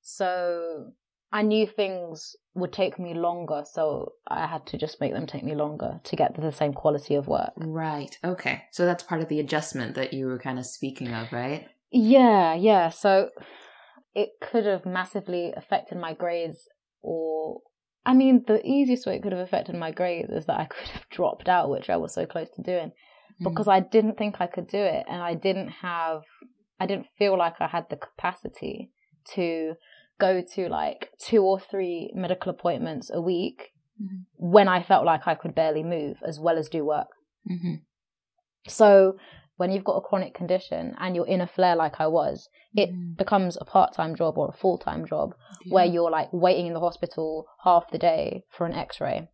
So 0.00 0.92
I 1.30 1.42
knew 1.42 1.66
things 1.66 2.36
would 2.54 2.72
take 2.72 2.98
me 2.98 3.14
longer, 3.14 3.62
so 3.70 4.12
I 4.26 4.46
had 4.46 4.66
to 4.66 4.78
just 4.78 5.00
make 5.00 5.12
them 5.12 5.26
take 5.26 5.44
me 5.44 5.54
longer 5.54 6.00
to 6.04 6.16
get 6.16 6.34
the 6.34 6.52
same 6.52 6.72
quality 6.72 7.14
of 7.14 7.28
work. 7.28 7.52
Right. 7.56 8.18
Okay. 8.24 8.64
So 8.72 8.86
that's 8.86 9.02
part 9.02 9.20
of 9.20 9.28
the 9.28 9.40
adjustment 9.40 9.94
that 9.94 10.14
you 10.14 10.26
were 10.26 10.38
kind 10.38 10.58
of 10.58 10.66
speaking 10.66 11.12
of, 11.12 11.32
right? 11.32 11.68
Yeah, 11.90 12.54
yeah. 12.54 12.88
So 12.88 13.30
it 14.14 14.30
could 14.40 14.64
have 14.66 14.86
massively 14.86 15.52
affected 15.56 15.98
my 15.98 16.14
grades, 16.14 16.66
or 17.02 17.60
I 18.06 18.14
mean, 18.14 18.44
the 18.46 18.64
easiest 18.66 19.06
way 19.06 19.16
it 19.16 19.22
could 19.22 19.32
have 19.32 19.46
affected 19.46 19.74
my 19.74 19.90
grades 19.90 20.30
is 20.30 20.46
that 20.46 20.58
I 20.58 20.64
could 20.70 20.88
have 20.88 21.08
dropped 21.10 21.48
out, 21.48 21.70
which 21.70 21.90
I 21.90 21.96
was 21.96 22.14
so 22.14 22.24
close 22.24 22.48
to 22.56 22.62
doing 22.62 22.92
mm. 23.40 23.44
because 23.44 23.68
I 23.68 23.80
didn't 23.80 24.16
think 24.16 24.36
I 24.40 24.46
could 24.46 24.66
do 24.66 24.78
it, 24.78 25.04
and 25.08 25.22
I 25.22 25.34
didn't 25.34 25.68
have, 25.68 26.22
I 26.80 26.86
didn't 26.86 27.06
feel 27.18 27.36
like 27.36 27.56
I 27.60 27.68
had 27.68 27.86
the 27.90 27.96
capacity 27.96 28.92
to 29.34 29.74
go 30.18 30.42
to 30.54 30.68
like 30.68 31.10
two 31.18 31.42
or 31.42 31.58
three 31.60 32.10
medical 32.14 32.50
appointments 32.50 33.10
a 33.12 33.20
week 33.20 33.72
Mhm. 34.00 34.24
when 34.36 34.68
I 34.68 34.82
felt 34.82 35.04
like 35.04 35.26
I 35.26 35.34
could 35.34 35.54
barely 35.54 35.82
move 35.82 36.22
as 36.26 36.38
well 36.40 36.56
as 36.58 36.68
do 36.68 36.84
work. 36.84 37.08
hmm 37.46 37.74
So 38.66 39.16
when 39.56 39.72
you've 39.72 39.84
got 39.84 39.96
a 39.96 40.00
chronic 40.00 40.34
condition 40.34 40.94
and 40.98 41.16
you're 41.16 41.26
in 41.26 41.40
a 41.40 41.46
flare 41.46 41.74
like 41.76 42.00
I 42.00 42.06
was, 42.06 42.48
it 42.74 42.90
Mm. 42.90 43.16
becomes 43.16 43.56
a 43.60 43.64
part 43.64 43.92
time 43.92 44.14
job 44.14 44.38
or 44.38 44.48
a 44.48 44.52
full 44.52 44.78
time 44.78 45.04
job 45.06 45.34
where 45.70 45.84
you're 45.84 46.10
like 46.10 46.32
waiting 46.32 46.66
in 46.66 46.74
the 46.74 46.80
hospital 46.80 47.46
half 47.64 47.90
the 47.90 47.98
day 47.98 48.44
for 48.50 48.66
an 48.66 48.72
x 48.74 49.00
ray. 49.00 49.28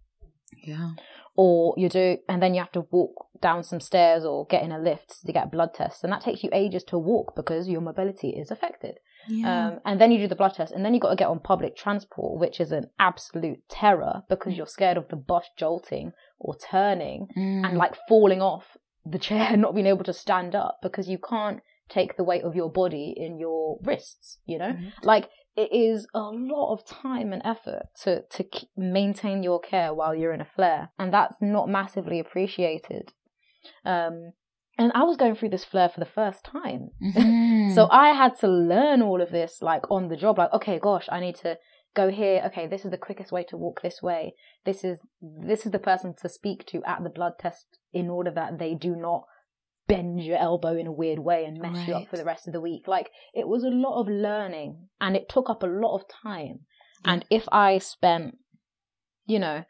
yeah. 0.67 0.91
Or 1.37 1.75
you 1.77 1.89
do, 1.89 2.19
and 2.29 2.41
then 2.41 2.55
you 2.55 2.61
have 2.61 2.73
to 2.73 2.87
walk 2.93 3.27
down 3.41 3.65
some 3.65 3.81
stairs 3.81 4.25
or 4.25 4.47
get 4.47 4.63
in 4.63 4.71
a 4.73 4.79
lift 4.79 5.27
to 5.27 5.33
get 5.33 5.51
blood 5.51 5.75
tests. 5.75 6.05
And 6.05 6.13
that 6.13 6.23
takes 6.23 6.45
you 6.45 6.49
ages 6.53 6.85
to 6.85 6.97
walk 6.99 7.35
because 7.35 7.69
your 7.69 7.81
mobility 7.81 8.31
is 8.31 8.51
affected. 8.53 8.99
Yeah. 9.29 9.69
Um, 9.69 9.81
and 9.85 10.01
then 10.01 10.11
you 10.13 10.19
do 10.19 10.29
the 10.29 10.37
blood 10.37 10.55
test, 10.55 10.73
and 10.73 10.85
then 10.85 10.95
you 10.95 11.01
got 11.01 11.11
to 11.11 11.17
get 11.17 11.29
on 11.29 11.41
public 11.41 11.77
transport, 11.77 12.39
which 12.41 12.61
is 12.61 12.73
an 12.73 12.91
absolute 12.99 13.61
terror 13.69 14.23
because 14.29 14.55
you're 14.57 14.67
scared 14.67 14.97
of 14.97 15.09
the 15.09 15.17
bus 15.17 15.47
jolting 15.57 16.13
or 16.39 16.55
turning 16.57 17.29
Mm. 17.37 17.65
and 17.67 17.79
like 17.79 17.95
falling 18.09 18.43
off 18.43 18.77
the 19.05 19.19
chair 19.19 19.49
and 19.53 19.63
not 19.63 19.75
being 19.75 19.87
able 19.87 20.05
to 20.05 20.13
stand 20.13 20.55
up 20.55 20.79
because 20.83 21.09
you 21.09 21.19
can't 21.19 21.61
take 21.89 22.17
the 22.17 22.25
weight 22.25 22.43
of 22.43 22.55
your 22.57 22.71
body 22.71 23.13
in 23.17 23.39
your 23.39 23.79
wrists, 23.83 24.39
you 24.47 24.59
know? 24.59 24.73
Mhm. 24.73 24.93
Like 25.03 25.29
it 25.57 25.71
is 25.73 26.07
a 26.15 26.21
lot 26.21 26.73
of 26.73 26.85
time 26.87 27.33
and 27.33 27.43
effort 27.45 27.83
to 28.03 28.23
to 28.23 28.45
maintain 28.77 29.43
your 29.43 29.61
care 29.61 29.93
while 29.95 30.15
you're 30.15 30.33
in 30.33 30.41
a 30.41 30.45
flare, 30.57 30.91
and 30.99 31.13
that's 31.13 31.41
not 31.43 31.69
massively 31.69 32.19
appreciated. 32.19 33.13
Um, 33.85 34.33
and 34.79 34.91
I 34.95 35.03
was 35.05 35.17
going 35.17 35.35
through 35.35 35.51
this 35.51 35.65
flare 35.65 35.89
for 35.89 36.01
the 36.01 36.07
first 36.07 36.45
time, 36.45 36.91
Mhm. 37.03 37.71
so 37.75 37.89
I 37.91 38.09
had 38.13 38.37
to 38.41 38.49
learn 38.49 39.03
all 39.03 39.21
of 39.21 39.31
this 39.31 39.63
like 39.63 39.91
on 39.91 40.09
the 40.09 40.17
job. 40.17 40.39
Like, 40.39 40.53
okay, 40.53 40.79
gosh, 40.79 41.09
I 41.11 41.21
need 41.21 41.37
to 41.37 41.59
go 41.95 42.11
here. 42.11 42.43
Okay, 42.47 42.67
this 42.67 42.85
is 42.85 42.91
the 42.91 42.99
quickest 42.99 43.31
way 43.33 43.45
to 43.45 43.57
walk 43.57 43.83
this 43.83 44.03
way. 44.03 44.35
This 44.65 44.83
is 44.85 45.01
this 45.21 45.65
is 45.67 45.73
the 45.73 45.79
person 45.79 46.15
to 46.23 46.29
speak 46.29 46.67
to 46.67 46.83
at 46.85 47.03
the 47.05 47.11
blood 47.11 47.35
test 47.39 47.79
in 47.93 48.11
order 48.11 48.31
that 48.33 48.59
they 48.59 48.75
do 48.75 48.97
not 48.97 49.25
bend 49.87 50.25
your 50.25 50.39
elbow 50.39 50.75
in 50.77 50.87
a 50.87 50.93
weird 50.93 51.19
way 51.19 51.45
and 51.45 51.61
mess 51.61 51.87
you 51.87 51.95
up 51.95 52.09
for 52.09 52.17
the 52.17 52.25
rest 52.25 52.47
of 52.47 52.53
the 52.55 52.61
week. 52.61 52.89
Like 52.89 53.11
it 53.35 53.47
was 53.47 53.63
a 53.65 53.69
lot 53.69 54.01
of 54.01 54.09
learning 54.09 54.89
and 55.01 55.15
it 55.15 55.29
took 55.29 55.51
up 55.51 55.63
a 55.63 55.67
lot 55.67 55.95
of 55.95 56.03
time. 56.23 56.61
And 57.05 57.25
if 57.31 57.47
I 57.53 57.77
spent, 57.79 58.39
you 59.27 59.39
know, 59.39 59.65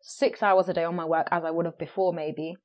six 0.00 0.42
hours 0.42 0.68
a 0.68 0.72
day 0.74 0.84
on 0.84 0.96
my 0.96 1.04
work 1.04 1.28
as 1.30 1.44
I 1.44 1.50
would 1.50 1.66
have 1.66 1.76
before, 1.78 2.12
maybe, 2.14 2.56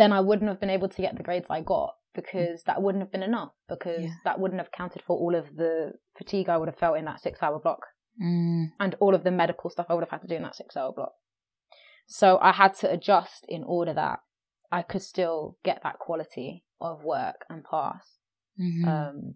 then 0.00 0.12
I 0.12 0.20
wouldn't 0.20 0.48
have 0.48 0.58
been 0.60 0.70
able 0.70 0.88
to 0.88 1.02
get 1.02 1.16
the 1.16 1.22
grades 1.22 1.46
I 1.50 1.60
got 1.60 1.94
because 2.14 2.62
that 2.64 2.82
wouldn't 2.82 3.02
have 3.02 3.12
been 3.12 3.22
enough 3.22 3.52
because 3.68 4.02
Yeah. 4.02 4.14
that 4.24 4.40
wouldn't 4.40 4.60
have 4.60 4.72
counted 4.72 5.02
for 5.02 5.16
all 5.16 5.34
of 5.34 5.56
the 5.56 5.92
fatigue 6.18 6.48
I 6.48 6.56
would 6.56 6.68
have 6.68 6.78
felt 6.78 6.96
in 6.98 7.04
that 7.04 7.20
six 7.20 7.42
hour 7.42 7.58
block 7.60 7.82
Mm. 8.20 8.72
and 8.80 8.94
all 8.98 9.14
of 9.14 9.22
the 9.24 9.30
medical 9.30 9.70
stuff 9.70 9.86
I 9.88 9.94
would 9.94 10.02
have 10.02 10.10
had 10.10 10.22
to 10.22 10.26
do 10.26 10.34
in 10.34 10.42
that 10.42 10.56
six 10.56 10.76
hour 10.76 10.92
block. 10.92 11.12
So 12.06 12.38
I 12.42 12.52
had 12.52 12.74
to 12.80 12.90
adjust 12.90 13.44
in 13.48 13.62
order 13.62 13.94
that 13.94 14.18
I 14.72 14.82
could 14.82 15.02
still 15.02 15.56
get 15.62 15.82
that 15.84 15.98
quality 15.98 16.64
of 16.80 17.04
work 17.04 17.44
and 17.48 17.64
pass. 17.64 18.18
Mhm. 18.58 18.86
Um, 18.86 19.34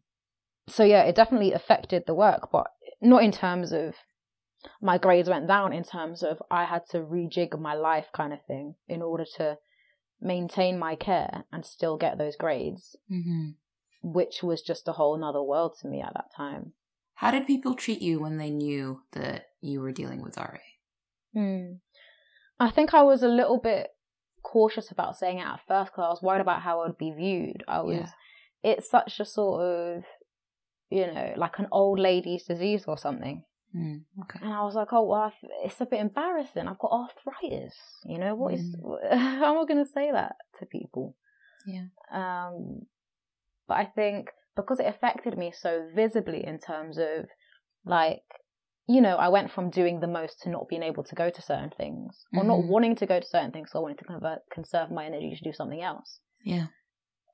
so 0.66 0.82
yeah, 0.82 1.02
it 1.04 1.14
definitely 1.14 1.52
affected 1.52 2.04
the 2.06 2.14
work, 2.14 2.50
but 2.50 2.66
not 3.00 3.22
in 3.22 3.30
terms 3.32 3.72
of 3.72 3.94
my 4.80 4.96
grades 4.98 5.28
went 5.28 5.46
down. 5.46 5.72
In 5.72 5.84
terms 5.84 6.22
of 6.22 6.42
I 6.50 6.64
had 6.64 6.84
to 6.86 6.98
rejig 7.00 7.58
my 7.58 7.74
life, 7.74 8.08
kind 8.12 8.32
of 8.32 8.42
thing, 8.46 8.74
in 8.88 9.02
order 9.02 9.24
to 9.36 9.58
maintain 10.24 10.78
my 10.78 10.96
care 10.96 11.44
and 11.52 11.64
still 11.64 11.96
get 11.96 12.16
those 12.18 12.34
grades, 12.36 12.96
Mhm. 13.10 13.56
which 14.02 14.42
was 14.42 14.62
just 14.62 14.88
a 14.88 14.92
whole 14.92 15.16
nother 15.16 15.42
world 15.42 15.76
to 15.80 15.88
me 15.88 16.00
at 16.00 16.14
that 16.14 16.32
time. 16.34 16.72
How 17.14 17.30
did 17.30 17.46
people 17.46 17.74
treat 17.74 18.02
you 18.02 18.20
when 18.20 18.38
they 18.38 18.50
knew 18.50 19.02
that 19.12 19.50
you 19.60 19.80
were 19.80 19.92
dealing 19.92 20.22
with 20.22 20.36
RA? 20.38 20.60
Hmm. 21.32 21.74
I 22.58 22.70
think 22.70 22.94
I 22.94 23.02
was 23.02 23.22
a 23.22 23.28
little 23.28 23.58
bit 23.58 23.90
cautious 24.42 24.90
about 24.90 25.16
saying 25.16 25.38
it 25.38 25.46
at 25.46 25.60
first 25.66 25.92
because 25.92 26.04
I 26.04 26.08
was 26.10 26.22
worried 26.22 26.40
about 26.40 26.62
how 26.62 26.80
I 26.80 26.86
would 26.86 26.98
be 26.98 27.10
viewed. 27.12 27.64
I 27.68 27.80
was. 27.82 27.96
Yeah. 27.96 28.10
It's 28.72 28.88
such 28.90 29.20
a 29.20 29.24
sort 29.24 29.60
of, 29.62 30.04
you 30.90 31.06
know, 31.06 31.34
like 31.36 31.58
an 31.58 31.68
old 31.70 31.98
lady's 31.98 32.44
disease 32.44 32.84
or 32.86 32.96
something. 32.96 33.44
Mm. 33.74 34.02
Okay. 34.22 34.38
And 34.42 34.52
I 34.52 34.62
was 34.62 34.74
like, 34.74 34.92
oh, 34.92 35.02
well, 35.04 35.32
it's 35.64 35.80
a 35.80 35.86
bit 35.86 36.00
embarrassing. 36.00 36.68
I've 36.68 36.78
got 36.78 36.92
arthritis. 36.92 37.74
You 38.04 38.18
know, 38.18 38.34
what 38.34 38.54
is, 38.54 38.76
Mm. 38.76 39.12
how 39.18 39.54
am 39.56 39.62
I 39.62 39.66
going 39.66 39.84
to 39.84 39.90
say 39.90 40.12
that 40.12 40.36
to 40.60 40.66
people? 40.66 41.16
Yeah. 41.66 41.86
Um, 42.12 42.82
but 43.66 43.74
I 43.78 43.86
think 43.86 44.28
because 44.56 44.78
it 44.78 44.86
affected 44.86 45.36
me 45.36 45.52
so 45.52 45.88
visibly 45.94 46.44
in 46.46 46.58
terms 46.58 46.98
of 46.98 47.26
like, 47.84 48.22
you 48.86 49.00
know, 49.00 49.16
I 49.16 49.28
went 49.28 49.50
from 49.50 49.70
doing 49.70 50.00
the 50.00 50.06
most 50.06 50.42
to 50.42 50.50
not 50.50 50.68
being 50.68 50.82
able 50.82 51.02
to 51.04 51.14
go 51.14 51.30
to 51.30 51.42
certain 51.42 51.70
things 51.76 52.24
or 52.36 52.44
not 52.44 52.58
Mhm. 52.60 52.68
wanting 52.68 52.96
to 52.96 53.06
go 53.06 53.18
to 53.18 53.26
certain 53.26 53.50
things. 53.50 53.70
So 53.72 53.78
I 53.78 53.82
wanted 53.82 53.98
to 53.98 54.04
convert, 54.04 54.40
conserve 54.52 54.90
my 54.90 55.06
energy 55.06 55.34
to 55.36 55.42
do 55.44 55.52
something 55.52 55.82
else. 55.82 56.20
Yeah. 56.44 56.66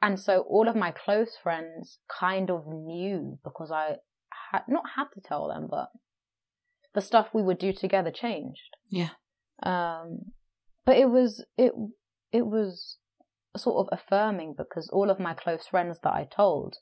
And 0.01 0.19
so 0.19 0.43
all 0.43 0.69
of 0.69 0.77
my 0.77 0.93
close 0.93 1.37
friends 1.37 1.99
kind 2.09 2.51
of 2.51 2.67
knew 2.67 3.39
because 3.45 3.71
I 3.71 3.97
had 4.53 4.63
not 4.69 4.85
had 4.97 5.09
to 5.15 5.21
tell 5.21 5.49
them, 5.49 5.67
but 5.69 5.91
the 6.95 7.01
stuff 7.01 7.29
we 7.33 7.43
would 7.43 7.59
do 7.59 7.73
together 7.73 8.11
changed. 8.11 8.77
Yeah. 8.89 9.11
Um, 9.63 10.33
but 10.85 10.97
it 10.97 11.11
was 11.11 11.45
it 11.57 11.73
it 12.33 12.47
was 12.47 12.99
sort 13.57 13.87
of 13.87 13.99
affirming 13.99 14.55
because 14.57 14.89
all 14.93 15.11
of 15.11 15.19
my 15.19 15.35
close 15.35 15.67
friends 15.67 15.99
that 16.03 16.13
I 16.13 16.27
told 16.31 16.77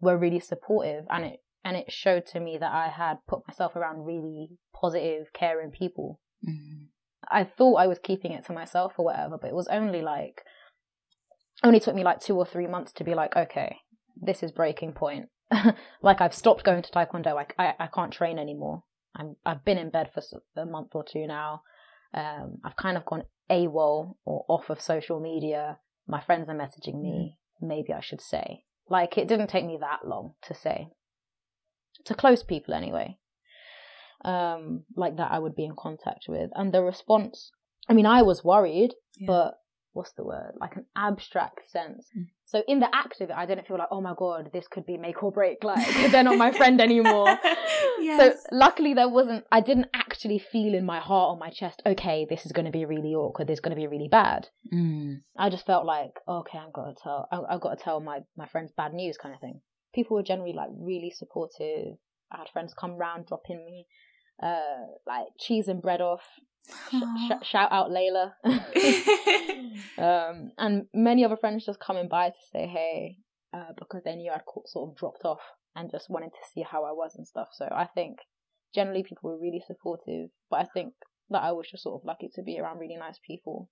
were 0.00 0.18
really 0.18 0.40
supportive, 0.40 1.04
and 1.10 1.24
it 1.24 1.40
and 1.64 1.76
it 1.76 1.90
showed 1.92 2.26
to 2.26 2.40
me 2.40 2.58
that 2.58 2.72
I 2.72 2.88
had 2.88 3.18
put 3.28 3.46
myself 3.46 3.76
around 3.76 4.04
really 4.04 4.50
positive, 4.74 5.26
caring 5.32 5.70
people. 5.70 6.20
Mhm. 6.46 6.86
I 7.30 7.44
thought 7.44 7.74
I 7.76 7.86
was 7.86 7.98
keeping 7.98 8.32
it 8.32 8.44
to 8.46 8.52
myself 8.52 8.94
or 8.96 9.04
whatever, 9.04 9.38
but 9.40 9.48
it 9.48 9.54
was 9.54 9.68
only 9.68 10.00
like 10.02 10.42
only 11.62 11.80
took 11.80 11.94
me 11.94 12.04
like 12.04 12.20
two 12.20 12.36
or 12.36 12.46
three 12.46 12.66
months 12.66 12.92
to 12.92 13.04
be 13.04 13.14
like, 13.14 13.36
okay, 13.36 13.76
this 14.16 14.42
is 14.42 14.52
breaking 14.52 14.92
point. 14.92 15.28
like 16.02 16.20
I've 16.20 16.34
stopped 16.34 16.64
going 16.64 16.82
to 16.82 16.90
taekwondo. 16.90 17.36
I, 17.36 17.46
I 17.62 17.74
I 17.80 17.86
can't 17.88 18.12
train 18.12 18.38
anymore. 18.38 18.84
I'm 19.16 19.36
I've 19.44 19.64
been 19.64 19.78
in 19.78 19.90
bed 19.90 20.10
for 20.12 20.22
a 20.56 20.66
month 20.66 20.90
or 20.94 21.04
two 21.04 21.26
now. 21.26 21.62
Um, 22.14 22.58
I've 22.64 22.76
kind 22.76 22.96
of 22.96 23.04
gone 23.04 23.24
AWOL 23.50 24.16
or 24.24 24.44
off 24.48 24.70
of 24.70 24.80
social 24.80 25.20
media. 25.20 25.78
My 26.06 26.20
friends 26.20 26.48
are 26.48 26.54
messaging 26.56 27.00
me. 27.02 27.36
Maybe 27.60 27.92
I 27.92 28.00
should 28.00 28.20
say. 28.20 28.64
Like 28.88 29.16
it 29.18 29.28
didn't 29.28 29.48
take 29.48 29.64
me 29.66 29.78
that 29.80 30.06
long 30.06 30.34
to 30.42 30.54
say. 30.54 30.88
To 32.06 32.14
close 32.14 32.42
people 32.42 32.74
anyway. 32.74 33.18
Um, 34.24 34.84
like 34.96 35.16
that 35.16 35.30
I 35.32 35.38
would 35.38 35.54
be 35.56 35.64
in 35.64 35.74
contact 35.76 36.26
with. 36.28 36.50
And 36.54 36.72
the 36.72 36.82
response 36.82 37.50
I 37.88 37.92
mean 37.94 38.06
I 38.06 38.22
was 38.22 38.44
worried, 38.44 38.94
Yeah. 39.16 39.26
but 39.26 39.59
what's 39.92 40.12
the 40.12 40.24
word? 40.24 40.52
Like 40.60 40.76
an 40.76 40.86
abstract 40.96 41.70
sense. 41.70 42.06
Mm. 42.16 42.26
So 42.44 42.62
in 42.68 42.80
the 42.80 42.88
act 42.94 43.20
of 43.20 43.30
it, 43.30 43.36
I 43.36 43.46
didn't 43.46 43.66
feel 43.66 43.78
like, 43.78 43.88
oh 43.90 44.00
my 44.00 44.14
god, 44.16 44.50
this 44.52 44.66
could 44.68 44.86
be 44.86 44.96
make 44.96 45.22
or 45.22 45.32
break. 45.32 45.62
Like 45.64 45.86
they're 46.10 46.22
not 46.22 46.38
my 46.38 46.52
friend 46.52 46.80
anymore. 46.80 47.38
Yes. 47.98 48.42
So 48.42 48.56
luckily 48.56 48.94
there 48.94 49.10
wasn't. 49.10 49.44
I 49.52 49.60
didn't 49.60 49.88
actually 49.94 50.38
feel 50.38 50.74
in 50.74 50.86
my 50.86 51.00
heart 51.00 51.32
or 51.32 51.38
my 51.38 51.50
chest. 51.50 51.82
Okay, 51.84 52.26
this 52.28 52.46
is 52.46 52.52
going 52.52 52.64
to 52.64 52.70
be 52.70 52.86
really 52.86 53.14
awkward. 53.14 53.46
This 53.46 53.56
is 53.56 53.60
going 53.60 53.76
to 53.76 53.80
be 53.80 53.86
really 53.86 54.08
bad. 54.08 54.48
Mm. 54.72 55.20
I 55.36 55.50
just 55.50 55.66
felt 55.66 55.84
like, 55.84 56.12
okay, 56.26 56.58
I've 56.58 56.72
got 56.72 56.84
to 56.86 56.94
tell. 57.02 57.28
I, 57.30 57.54
I've 57.54 57.60
got 57.60 57.76
to 57.76 57.84
tell 57.84 58.00
my 58.00 58.20
my 58.36 58.46
friends 58.46 58.72
bad 58.74 58.94
news, 58.94 59.18
kind 59.18 59.34
of 59.34 59.40
thing. 59.40 59.60
People 59.94 60.16
were 60.16 60.22
generally 60.22 60.54
like 60.54 60.70
really 60.72 61.10
supportive. 61.10 61.98
I 62.32 62.38
had 62.38 62.48
friends 62.52 62.72
come 62.78 62.96
round, 62.96 63.26
dropping 63.26 63.64
me, 63.66 63.86
uh, 64.42 64.86
like 65.06 65.26
cheese 65.38 65.68
and 65.68 65.82
bread 65.82 66.00
off. 66.00 66.22
Sh- 66.68 66.94
sh- 67.26 67.46
shout 67.48 67.72
out 67.72 67.90
Layla. 67.90 68.32
um, 69.98 70.52
and 70.58 70.86
many 70.94 71.24
other 71.24 71.36
friends 71.36 71.66
just 71.66 71.80
coming 71.80 72.08
by 72.08 72.28
to 72.28 72.36
say 72.52 72.66
hey, 72.66 73.16
uh, 73.52 73.72
because 73.78 74.02
they 74.04 74.16
knew 74.16 74.30
I'd 74.30 74.42
sort 74.66 74.90
of 74.90 74.96
dropped 74.96 75.24
off 75.24 75.40
and 75.74 75.90
just 75.90 76.10
wanted 76.10 76.30
to 76.30 76.48
see 76.52 76.62
how 76.62 76.84
I 76.84 76.92
was 76.92 77.14
and 77.16 77.26
stuff. 77.26 77.48
So 77.52 77.66
I 77.66 77.86
think 77.94 78.18
generally 78.74 79.02
people 79.02 79.30
were 79.30 79.40
really 79.40 79.62
supportive, 79.66 80.30
but 80.50 80.60
I 80.60 80.66
think 80.72 80.94
that 81.30 81.42
I 81.42 81.52
was 81.52 81.68
just 81.70 81.84
sort 81.84 82.00
of 82.00 82.06
lucky 82.06 82.28
to 82.34 82.42
be 82.42 82.58
around 82.58 82.78
really 82.78 82.96
nice 82.96 83.18
people. 83.24 83.68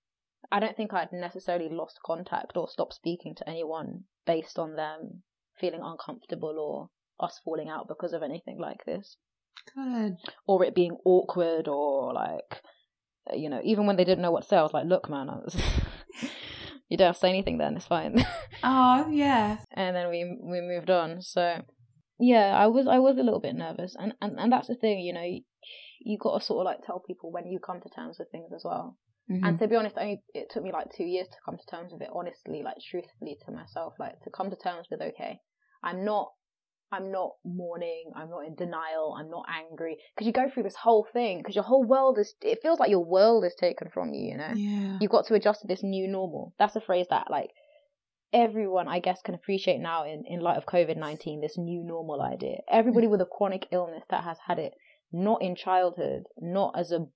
I 0.51 0.59
don't 0.59 0.75
think 0.75 0.93
I'd 0.93 1.11
necessarily 1.11 1.69
lost 1.69 1.99
contact 2.05 2.55
or 2.55 2.69
stopped 2.69 2.93
speaking 2.93 3.35
to 3.35 3.49
anyone 3.49 4.03
based 4.25 4.57
on 4.57 4.75
them 4.75 5.23
feeling 5.59 5.81
uncomfortable 5.83 6.55
or 6.57 6.89
us 7.25 7.39
falling 7.43 7.69
out 7.69 7.87
because 7.87 8.13
of 8.13 8.23
anything 8.23 8.57
like 8.57 8.85
this 8.85 9.17
Good. 9.75 10.15
or 10.47 10.63
it 10.63 10.73
being 10.73 10.95
awkward 11.03 11.67
or 11.67 12.13
like 12.13 12.61
you 13.35 13.49
know 13.49 13.61
even 13.63 13.85
when 13.85 13.95
they 13.95 14.03
didn't 14.03 14.21
know 14.21 14.31
what 14.31 14.43
to 14.43 14.47
say 14.49 14.57
i 14.57 14.61
was 14.61 14.73
like 14.73 14.85
look 14.85 15.09
man 15.09 15.29
I 15.29 15.35
was 15.35 15.55
you 16.89 16.97
don't 16.97 17.07
have 17.07 17.15
to 17.15 17.19
say 17.19 17.29
anything 17.29 17.57
then 17.57 17.75
it's 17.75 17.85
fine 17.87 18.23
Oh 18.63 19.07
yeah. 19.09 19.57
and 19.71 19.95
then 19.95 20.09
we 20.09 20.37
we 20.41 20.61
moved 20.61 20.89
on 20.89 21.21
so 21.21 21.61
yeah 22.19 22.57
i 22.57 22.67
was 22.67 22.87
i 22.87 22.99
was 22.99 23.17
a 23.17 23.23
little 23.23 23.39
bit 23.39 23.55
nervous 23.55 23.95
and 23.97 24.13
and, 24.21 24.39
and 24.39 24.51
that's 24.51 24.67
the 24.67 24.75
thing 24.75 24.99
you 24.99 25.13
know 25.13 25.23
you, 25.23 25.41
you 26.01 26.17
got 26.17 26.39
to 26.39 26.45
sort 26.45 26.59
of 26.61 26.65
like 26.65 26.81
tell 26.85 26.99
people 26.99 27.31
when 27.31 27.47
you 27.47 27.59
come 27.59 27.79
to 27.81 27.89
terms 27.89 28.17
with 28.19 28.29
things 28.31 28.51
as 28.55 28.63
well 28.65 28.97
Mhm. 29.31 29.41
and 29.47 29.59
to 29.59 29.67
be 29.67 29.75
honest 29.75 29.95
only 29.99 30.23
it 30.33 30.49
took 30.49 30.63
me 30.63 30.71
like 30.71 30.87
two 30.91 31.03
years 31.03 31.27
to 31.27 31.37
come 31.45 31.55
to 31.55 31.65
terms 31.69 31.91
with 31.93 32.01
it 32.01 32.09
honestly 32.11 32.63
like 32.63 32.77
truthfully 32.89 33.37
to 33.45 33.51
myself 33.51 33.93
like 33.99 34.19
to 34.23 34.31
come 34.31 34.49
to 34.49 34.55
terms 34.55 34.87
with 34.89 35.01
okay 35.01 35.39
i'm 35.83 36.03
not 36.03 36.31
i'm 36.91 37.11
not 37.11 37.31
mourning 37.45 38.11
i'm 38.15 38.29
not 38.29 38.45
in 38.45 38.55
denial 38.55 39.15
i'm 39.19 39.29
not 39.29 39.45
angry 39.49 39.97
because 40.15 40.25
you 40.25 40.33
go 40.33 40.49
through 40.49 40.63
this 40.63 40.75
whole 40.75 41.07
thing 41.13 41.37
because 41.37 41.55
your 41.55 41.63
whole 41.63 41.83
world 41.83 42.17
is 42.17 42.33
it 42.41 42.59
feels 42.61 42.79
like 42.79 42.89
your 42.89 43.05
world 43.05 43.45
is 43.45 43.55
taken 43.59 43.89
from 43.93 44.13
you 44.13 44.31
you 44.31 44.37
know 44.37 44.51
yeah. 44.55 44.97
you've 44.99 45.11
got 45.11 45.25
to 45.25 45.33
adjust 45.33 45.61
to 45.61 45.67
this 45.67 45.83
new 45.83 46.07
normal 46.07 46.53
that's 46.57 46.75
a 46.75 46.81
phrase 46.81 47.07
that 47.09 47.29
like 47.29 47.51
everyone, 48.33 48.87
I 48.87 48.99
guess, 48.99 49.21
can 49.23 49.33
appreciate 49.33 49.79
now 49.79 50.05
in, 50.05 50.23
in 50.27 50.39
light 50.39 50.57
of 50.57 50.65
COVID 50.65 50.97
19, 50.97 51.41
this 51.41 51.57
new 51.57 51.83
normal 51.83 52.21
idea. 52.21 52.57
Everybody 52.71 53.07
with 53.07 53.21
a 53.21 53.25
chronic 53.25 53.67
illness 53.71 54.03
that 54.09 54.23
has 54.23 54.37
had 54.47 54.59
it 54.59 54.73
not 55.11 55.41
in 55.41 55.55
childhood, 55.55 56.23
not 56.39 56.77
as 56.77 56.91
a 56.91 57.07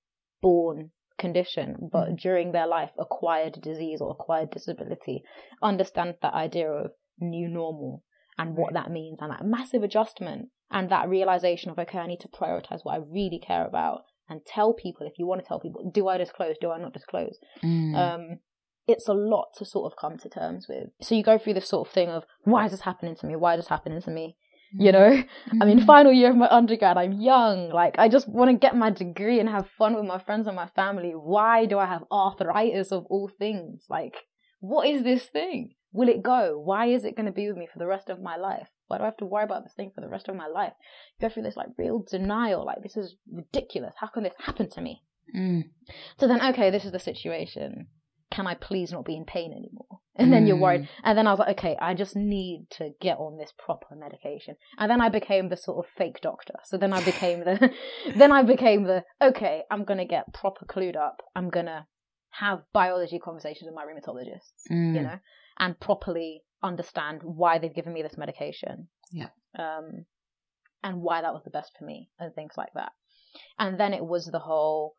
born 0.41 0.91
condition, 1.19 1.89
but 1.91 2.09
mm. 2.09 2.19
during 2.19 2.51
their 2.51 2.67
life, 2.67 2.89
acquired 2.97 3.61
disease 3.61 4.01
or 4.01 4.11
acquired 4.11 4.49
disability, 4.49 5.23
understands 5.61 6.17
that 6.21 6.33
idea 6.33 6.69
of 6.69 6.91
new 7.19 7.47
normal 7.47 8.03
and 8.37 8.55
what 8.55 8.73
that 8.73 8.91
means 8.91 9.19
and 9.21 9.31
that 9.31 9.45
massive 9.45 9.83
adjustment 9.83 10.49
and 10.71 10.89
that 10.89 11.09
realization 11.09 11.69
of, 11.71 11.79
okay, 11.79 11.99
I 11.99 12.07
need 12.07 12.21
to 12.21 12.27
prioritize 12.27 12.79
what 12.83 12.95
I 12.95 12.97
really 12.97 13.39
care 13.39 13.65
about 13.65 14.01
and 14.29 14.41
tell 14.45 14.73
people 14.73 15.05
if 15.05 15.19
you 15.19 15.27
want 15.27 15.41
to 15.41 15.47
tell 15.47 15.59
people, 15.59 15.91
do 15.93 16.07
I 16.07 16.17
disclose? 16.17 16.55
Do 16.59 16.71
I 16.71 16.79
not 16.79 16.93
disclose? 16.93 17.37
Mm. 17.63 17.95
Um, 17.95 18.39
it's 18.87 19.07
a 19.07 19.13
lot 19.13 19.47
to 19.57 19.65
sort 19.65 19.91
of 19.91 19.97
come 19.97 20.17
to 20.17 20.29
terms 20.29 20.67
with. 20.67 20.89
So 21.01 21.15
you 21.15 21.23
go 21.23 21.37
through 21.37 21.53
this 21.53 21.67
sort 21.67 21.87
of 21.87 21.93
thing 21.93 22.09
of 22.09 22.23
why 22.43 22.65
is 22.65 22.71
this 22.71 22.81
happening 22.81 23.15
to 23.15 23.25
me? 23.25 23.35
Why 23.35 23.53
is 23.53 23.59
this 23.59 23.69
happening 23.69 24.01
to 24.01 24.11
me? 24.11 24.35
You 24.77 24.91
know, 24.91 25.11
mm-hmm. 25.11 25.61
I 25.61 25.65
mean, 25.65 25.77
mm-hmm. 25.77 25.85
final 25.85 26.11
year 26.11 26.31
of 26.31 26.35
my 26.35 26.49
undergrad, 26.49 26.97
I'm 26.97 27.13
young. 27.13 27.69
Like, 27.69 27.95
I 27.99 28.09
just 28.09 28.27
want 28.27 28.49
to 28.49 28.57
get 28.57 28.75
my 28.75 28.89
degree 28.89 29.39
and 29.39 29.47
have 29.47 29.69
fun 29.77 29.95
with 29.95 30.05
my 30.05 30.19
friends 30.19 30.47
and 30.47 30.55
my 30.55 30.67
family. 30.75 31.11
Why 31.11 31.65
do 31.65 31.77
I 31.77 31.85
have 31.85 32.03
arthritis 32.11 32.91
of 32.91 33.05
all 33.05 33.29
things? 33.37 33.85
Like, 33.89 34.15
what 34.59 34.87
is 34.87 35.03
this 35.03 35.25
thing? 35.25 35.75
Will 35.93 36.09
it 36.09 36.21
go? 36.21 36.59
Why 36.59 36.87
is 36.87 37.05
it 37.05 37.15
going 37.15 37.27
to 37.27 37.31
be 37.31 37.47
with 37.47 37.57
me 37.57 37.67
for 37.71 37.79
the 37.79 37.87
rest 37.87 38.09
of 38.09 38.21
my 38.21 38.35
life? 38.35 38.67
Why 38.87 38.97
do 38.97 39.03
I 39.03 39.07
have 39.07 39.17
to 39.17 39.25
worry 39.25 39.43
about 39.43 39.63
this 39.63 39.73
thing 39.73 39.91
for 39.95 40.01
the 40.01 40.09
rest 40.09 40.27
of 40.27 40.35
my 40.35 40.47
life? 40.47 40.73
Go 41.21 41.29
through 41.29 41.43
this 41.43 41.55
like 41.55 41.69
real 41.77 42.03
denial. 42.09 42.65
Like, 42.65 42.83
this 42.83 42.97
is 42.97 43.15
ridiculous. 43.31 43.93
How 43.97 44.07
can 44.07 44.23
this 44.23 44.33
happen 44.39 44.69
to 44.71 44.81
me? 44.81 45.03
Mm. 45.35 45.63
So 46.17 46.27
then, 46.27 46.45
okay, 46.47 46.69
this 46.69 46.85
is 46.85 46.91
the 46.91 46.99
situation 46.99 47.87
can 48.33 48.47
I 48.47 48.55
please 48.55 48.91
not 48.91 49.05
be 49.05 49.15
in 49.15 49.25
pain 49.25 49.51
anymore? 49.51 49.85
And 50.15 50.31
then 50.31 50.43
mm. 50.43 50.49
you're 50.49 50.57
worried. 50.57 50.87
And 51.03 51.17
then 51.17 51.25
I 51.25 51.31
was 51.31 51.39
like, 51.39 51.57
okay, 51.57 51.75
I 51.81 51.95
just 51.95 52.15
need 52.15 52.67
to 52.77 52.91
get 53.01 53.17
on 53.17 53.39
this 53.39 53.51
proper 53.57 53.95
medication. 53.95 54.55
And 54.77 54.91
then 54.91 55.01
I 55.01 55.09
became 55.09 55.49
the 55.49 55.57
sort 55.57 55.83
of 55.83 55.91
fake 55.91 56.21
doctor. 56.21 56.53
So 56.65 56.77
then 56.77 56.93
I 56.93 57.03
became 57.03 57.39
the, 57.39 57.71
then 58.15 58.31
I 58.31 58.43
became 58.43 58.83
the, 58.83 59.03
okay, 59.19 59.63
I'm 59.71 59.85
going 59.85 59.97
to 59.97 60.05
get 60.05 60.31
proper 60.31 60.65
clued 60.65 60.95
up. 60.95 61.23
I'm 61.35 61.49
going 61.49 61.65
to 61.65 61.87
have 62.29 62.59
biology 62.73 63.17
conversations 63.17 63.65
with 63.65 63.73
my 63.73 63.85
rheumatologist, 63.85 64.51
mm. 64.71 64.93
you 64.93 65.01
know, 65.01 65.17
and 65.59 65.79
properly 65.79 66.43
understand 66.61 67.21
why 67.23 67.57
they've 67.57 67.73
given 67.73 67.93
me 67.93 68.01
this 68.01 68.17
medication. 68.17 68.87
Yeah. 69.11 69.29
Um, 69.57 70.05
and 70.83 71.01
why 71.01 71.21
that 71.21 71.33
was 71.33 71.43
the 71.43 71.49
best 71.49 71.71
for 71.77 71.85
me 71.85 72.09
and 72.19 72.33
things 72.33 72.53
like 72.57 72.73
that. 72.75 72.91
And 73.57 73.79
then 73.79 73.93
it 73.93 74.05
was 74.05 74.25
the 74.27 74.39
whole, 74.39 74.95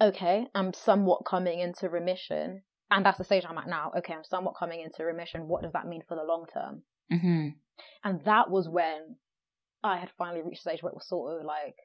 okay, 0.00 0.46
I'm 0.54 0.72
somewhat 0.72 1.26
coming 1.26 1.60
into 1.60 1.88
remission 1.88 2.62
and 2.90 3.04
that's 3.04 3.18
the 3.18 3.24
stage 3.24 3.44
I'm 3.48 3.58
at 3.58 3.68
now. 3.68 3.92
Okay, 3.98 4.14
I'm 4.14 4.24
somewhat 4.24 4.54
coming 4.58 4.80
into 4.80 5.04
remission. 5.04 5.48
What 5.48 5.62
does 5.62 5.72
that 5.72 5.86
mean 5.86 6.02
for 6.06 6.16
the 6.16 6.22
long 6.22 6.46
term? 6.52 6.82
Mm-hmm. 7.12 7.48
And 8.04 8.24
that 8.24 8.50
was 8.50 8.68
when 8.68 9.16
I 9.82 9.98
had 9.98 10.10
finally 10.16 10.42
reached 10.42 10.60
a 10.60 10.70
stage 10.70 10.82
where 10.82 10.90
it 10.90 10.96
was 10.96 11.08
sort 11.08 11.38
of 11.38 11.44
like 11.44 11.76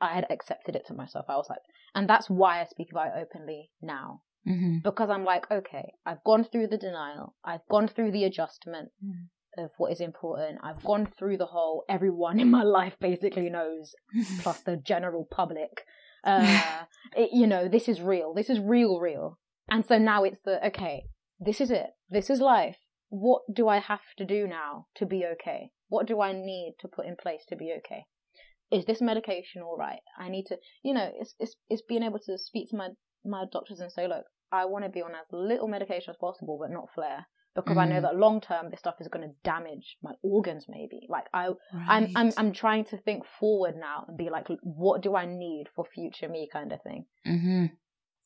I 0.00 0.14
had 0.14 0.26
accepted 0.30 0.76
it 0.76 0.86
to 0.86 0.94
myself. 0.94 1.26
I 1.28 1.36
was 1.36 1.48
like, 1.50 1.60
and 1.94 2.08
that's 2.08 2.30
why 2.30 2.60
I 2.60 2.64
speak 2.64 2.88
about 2.92 3.08
it 3.08 3.20
openly 3.20 3.70
now. 3.82 4.22
Mm-hmm. 4.46 4.78
Because 4.84 5.08
I'm 5.10 5.24
like, 5.24 5.50
okay, 5.50 5.92
I've 6.04 6.22
gone 6.24 6.44
through 6.44 6.68
the 6.68 6.78
denial, 6.78 7.34
I've 7.44 7.66
gone 7.70 7.88
through 7.88 8.12
the 8.12 8.24
adjustment 8.24 8.90
mm-hmm. 9.04 9.64
of 9.64 9.70
what 9.78 9.92
is 9.92 10.00
important, 10.00 10.58
I've 10.62 10.82
gone 10.84 11.06
through 11.18 11.38
the 11.38 11.46
whole 11.46 11.84
everyone 11.88 12.38
in 12.38 12.50
my 12.50 12.62
life 12.80 12.96
basically 13.00 13.48
knows, 13.48 13.94
plus 14.40 14.60
the 14.60 14.76
general 14.76 15.26
public. 15.30 15.84
Uh, 16.26 16.84
it, 17.14 17.28
you 17.34 17.46
know, 17.46 17.68
this 17.68 17.86
is 17.86 18.00
real. 18.00 18.32
This 18.32 18.48
is 18.48 18.58
real, 18.58 18.98
real. 18.98 19.38
And 19.68 19.84
so 19.84 19.98
now 19.98 20.24
it's 20.24 20.40
the, 20.40 20.66
okay, 20.68 21.04
this 21.38 21.60
is 21.60 21.70
it. 21.70 21.88
This 22.08 22.30
is 22.30 22.40
life. 22.40 22.78
What 23.10 23.42
do 23.52 23.68
I 23.68 23.78
have 23.78 24.00
to 24.16 24.24
do 24.24 24.46
now 24.46 24.86
to 24.96 25.04
be 25.04 25.26
okay? 25.34 25.68
What 25.88 26.06
do 26.06 26.22
I 26.22 26.32
need 26.32 26.76
to 26.80 26.88
put 26.88 27.04
in 27.04 27.16
place 27.16 27.44
to 27.50 27.56
be 27.56 27.74
okay? 27.78 28.04
Is 28.72 28.86
this 28.86 29.02
medication 29.02 29.60
all 29.60 29.76
right? 29.76 30.00
I 30.18 30.30
need 30.30 30.46
to, 30.46 30.56
you 30.82 30.94
know, 30.94 31.10
it's, 31.14 31.34
it's, 31.38 31.56
it's 31.68 31.82
being 31.86 32.02
able 32.02 32.20
to 32.20 32.38
speak 32.38 32.70
to 32.70 32.76
my, 32.76 32.88
my 33.24 33.44
doctors 33.52 33.80
and 33.80 33.92
say, 33.92 34.08
look, 34.08 34.24
I 34.52 34.64
want 34.66 34.84
to 34.84 34.90
be 34.90 35.02
on 35.02 35.12
as 35.12 35.26
little 35.32 35.68
medication 35.68 36.10
as 36.10 36.16
possible, 36.16 36.58
but 36.60 36.72
not 36.72 36.88
flare 36.94 37.26
because 37.54 37.76
mm. 37.76 37.80
I 37.80 37.86
know 37.86 37.98
mm. 37.98 38.02
that 38.02 38.16
long 38.16 38.40
term 38.40 38.70
this 38.70 38.80
stuff 38.80 38.96
is 39.00 39.08
going 39.08 39.28
to 39.28 39.34
damage 39.44 39.96
my 40.02 40.12
organs 40.22 40.66
maybe 40.68 41.06
like 41.08 41.26
I 41.32 41.46
right. 41.46 41.56
I'm 41.72 42.08
I'm 42.16 42.32
I'm 42.36 42.52
trying 42.52 42.84
to 42.86 42.96
think 42.96 43.22
forward 43.38 43.76
now 43.78 44.06
and 44.08 44.18
be 44.18 44.28
like 44.28 44.48
what 44.62 45.02
do 45.02 45.14
I 45.14 45.24
need 45.24 45.66
for 45.74 45.84
future 45.84 46.28
me 46.28 46.48
kind 46.52 46.72
of 46.72 46.82
thing. 46.82 47.04
hmm 47.24 47.66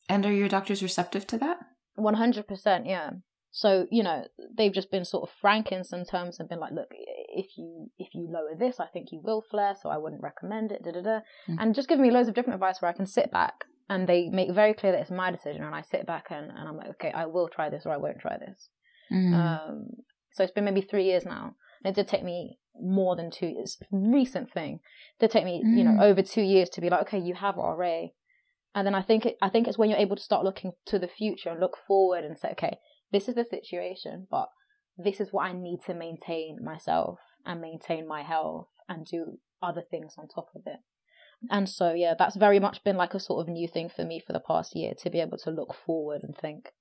and 0.08 0.24
are 0.24 0.32
your 0.32 0.48
doctors 0.48 0.82
receptive 0.82 1.26
to 1.28 1.38
that? 1.38 1.58
100%, 1.98 2.86
yeah. 2.86 3.10
So, 3.50 3.86
you 3.90 4.02
know, 4.02 4.24
they've 4.56 4.72
just 4.72 4.90
been 4.90 5.04
sort 5.04 5.28
of 5.28 5.34
frank 5.40 5.72
in 5.72 5.84
some 5.84 6.04
terms 6.04 6.38
and 6.38 6.48
been 6.48 6.60
like, 6.60 6.72
look, 6.72 6.88
if 6.90 7.46
you 7.56 7.90
if 7.98 8.08
you 8.14 8.28
lower 8.30 8.54
this, 8.58 8.78
I 8.78 8.86
think 8.86 9.08
you 9.10 9.20
will 9.22 9.42
flare, 9.50 9.74
so 9.80 9.88
I 9.88 9.98
wouldn't 9.98 10.22
recommend 10.22 10.72
it, 10.72 10.82
da 10.82 10.92
da 10.92 11.00
da. 11.00 11.20
Mm. 11.48 11.56
And 11.58 11.74
just 11.74 11.88
give 11.88 11.98
me 11.98 12.10
loads 12.10 12.28
of 12.28 12.34
different 12.34 12.54
advice 12.54 12.80
where 12.80 12.90
I 12.90 12.94
can 12.94 13.06
sit 13.06 13.30
back 13.30 13.64
and 13.88 14.08
they 14.08 14.28
make 14.28 14.52
very 14.52 14.74
clear 14.74 14.92
that 14.92 15.00
it's 15.00 15.10
my 15.10 15.30
decision 15.30 15.64
and 15.64 15.74
I 15.74 15.82
sit 15.82 16.06
back 16.06 16.26
and, 16.30 16.50
and 16.50 16.68
I'm 16.68 16.76
like, 16.76 16.90
okay, 16.90 17.12
I 17.12 17.26
will 17.26 17.48
try 17.48 17.70
this 17.70 17.84
or 17.86 17.92
I 17.92 17.96
won't 17.96 18.20
try 18.20 18.36
this. 18.38 18.68
Mm. 19.12 19.34
Um, 19.34 19.86
so 20.32 20.44
it's 20.44 20.52
been 20.52 20.64
maybe 20.64 20.82
three 20.82 21.04
years 21.04 21.24
now. 21.24 21.54
And 21.84 21.92
it 21.92 21.94
did 21.94 22.08
take 22.08 22.24
me 22.24 22.58
more 22.78 23.16
than 23.16 23.30
two 23.30 23.46
years. 23.46 23.78
Recent 23.90 24.52
thing. 24.52 24.80
It 25.18 25.24
did 25.24 25.30
take 25.30 25.44
me, 25.44 25.62
mm. 25.64 25.78
you 25.78 25.84
know, 25.84 25.92
mm. 25.92 26.02
over 26.02 26.22
two 26.22 26.42
years 26.42 26.68
to 26.70 26.80
be 26.80 26.90
like, 26.90 27.02
okay, 27.02 27.18
you 27.18 27.34
have 27.34 27.56
RA 27.56 28.08
and 28.74 28.86
then 28.86 28.94
I 28.94 29.02
think 29.02 29.26
it, 29.26 29.36
I 29.42 29.48
think 29.48 29.66
it's 29.66 29.76
when 29.76 29.90
you're 29.90 29.98
able 29.98 30.16
to 30.16 30.22
start 30.22 30.44
looking 30.44 30.72
to 30.86 30.98
the 30.98 31.08
future 31.08 31.50
and 31.50 31.60
look 31.60 31.76
forward 31.86 32.24
and 32.24 32.38
say, 32.38 32.50
okay, 32.52 32.78
this 33.10 33.28
is 33.28 33.34
the 33.34 33.44
situation, 33.44 34.26
but 34.30 34.48
this 34.96 35.20
is 35.20 35.32
what 35.32 35.46
I 35.46 35.52
need 35.52 35.80
to 35.86 35.94
maintain 35.94 36.58
myself 36.62 37.18
and 37.44 37.60
maintain 37.60 38.06
my 38.06 38.22
health 38.22 38.68
and 38.88 39.06
do 39.06 39.38
other 39.62 39.82
things 39.90 40.14
on 40.18 40.28
top 40.28 40.50
of 40.54 40.62
it. 40.66 40.78
And 41.50 41.68
so, 41.68 41.92
yeah, 41.92 42.14
that's 42.18 42.36
very 42.36 42.58
much 42.58 42.82
been 42.84 42.96
like 42.96 43.14
a 43.14 43.20
sort 43.20 43.46
of 43.46 43.52
new 43.52 43.68
thing 43.68 43.88
for 43.88 44.04
me 44.04 44.20
for 44.24 44.32
the 44.32 44.40
past 44.40 44.74
year 44.74 44.92
to 45.02 45.10
be 45.10 45.20
able 45.20 45.38
to 45.38 45.50
look 45.50 45.74
forward 45.74 46.22
and 46.22 46.36
think, 46.36 46.72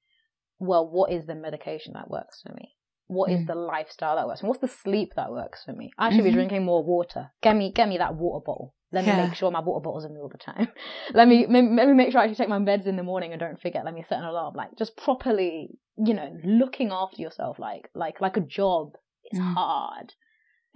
well, 0.60 0.88
what 0.88 1.12
is 1.12 1.28
the 1.28 1.36
medication 1.36 1.94
that 1.94 2.10
works 2.10 2.42
for 2.46 2.54
me? 2.54 2.76
What 3.08 3.30
mm. 3.30 3.40
is 3.40 3.48
the 3.48 3.56
lifestyle 3.56 4.16
that 4.16 4.28
works? 4.28 4.42
And 4.42 4.50
what's 4.50 4.62
the 4.62 4.68
sleep 4.68 5.14
that 5.16 5.32
works 5.32 5.64
for 5.64 5.74
me? 5.74 5.92
I 5.98 6.10
should 6.10 6.20
mm-hmm. 6.20 6.26
be 6.26 6.34
drinking 6.34 6.66
more 6.66 6.84
water. 6.84 7.32
Get 7.42 7.56
me, 7.56 7.72
get 7.72 7.88
me 7.88 8.00
that 8.00 8.16
water 8.16 8.44
bottle. 8.44 8.74
Let 8.92 9.06
me 9.06 9.12
yeah. 9.12 9.26
make 9.28 9.36
sure 9.36 9.52
my 9.52 9.60
water 9.60 9.84
bottle's 9.84 10.06
in 10.06 10.14
me 10.14 10.22
all 10.22 10.30
the 10.30 10.38
time. 10.38 10.70
let 11.14 11.28
me 11.28 11.46
let 11.50 11.62
me 11.62 11.94
make 11.94 12.12
sure 12.12 12.22
I 12.22 12.24
actually 12.24 12.38
take 12.38 12.50
my 12.50 12.58
meds 12.58 12.86
in 12.86 12.96
the 12.96 13.04
morning 13.04 13.34
and 13.34 13.40
don't 13.40 13.60
forget. 13.60 13.84
Let 13.84 13.94
me 13.94 14.04
set 14.08 14.20
an 14.20 14.26
alarm. 14.26 14.56
Like 14.56 14.78
just 14.78 14.96
properly, 14.96 15.78
you 15.98 16.14
know, 16.14 16.38
looking 16.46 16.92
after 16.92 17.22
yourself 17.22 17.60
like 17.60 17.90
like 17.94 18.22
like 18.22 18.38
a 18.38 18.42
job. 18.42 18.94
It's 19.26 19.40
mm. 19.40 19.54
hard. 19.54 20.14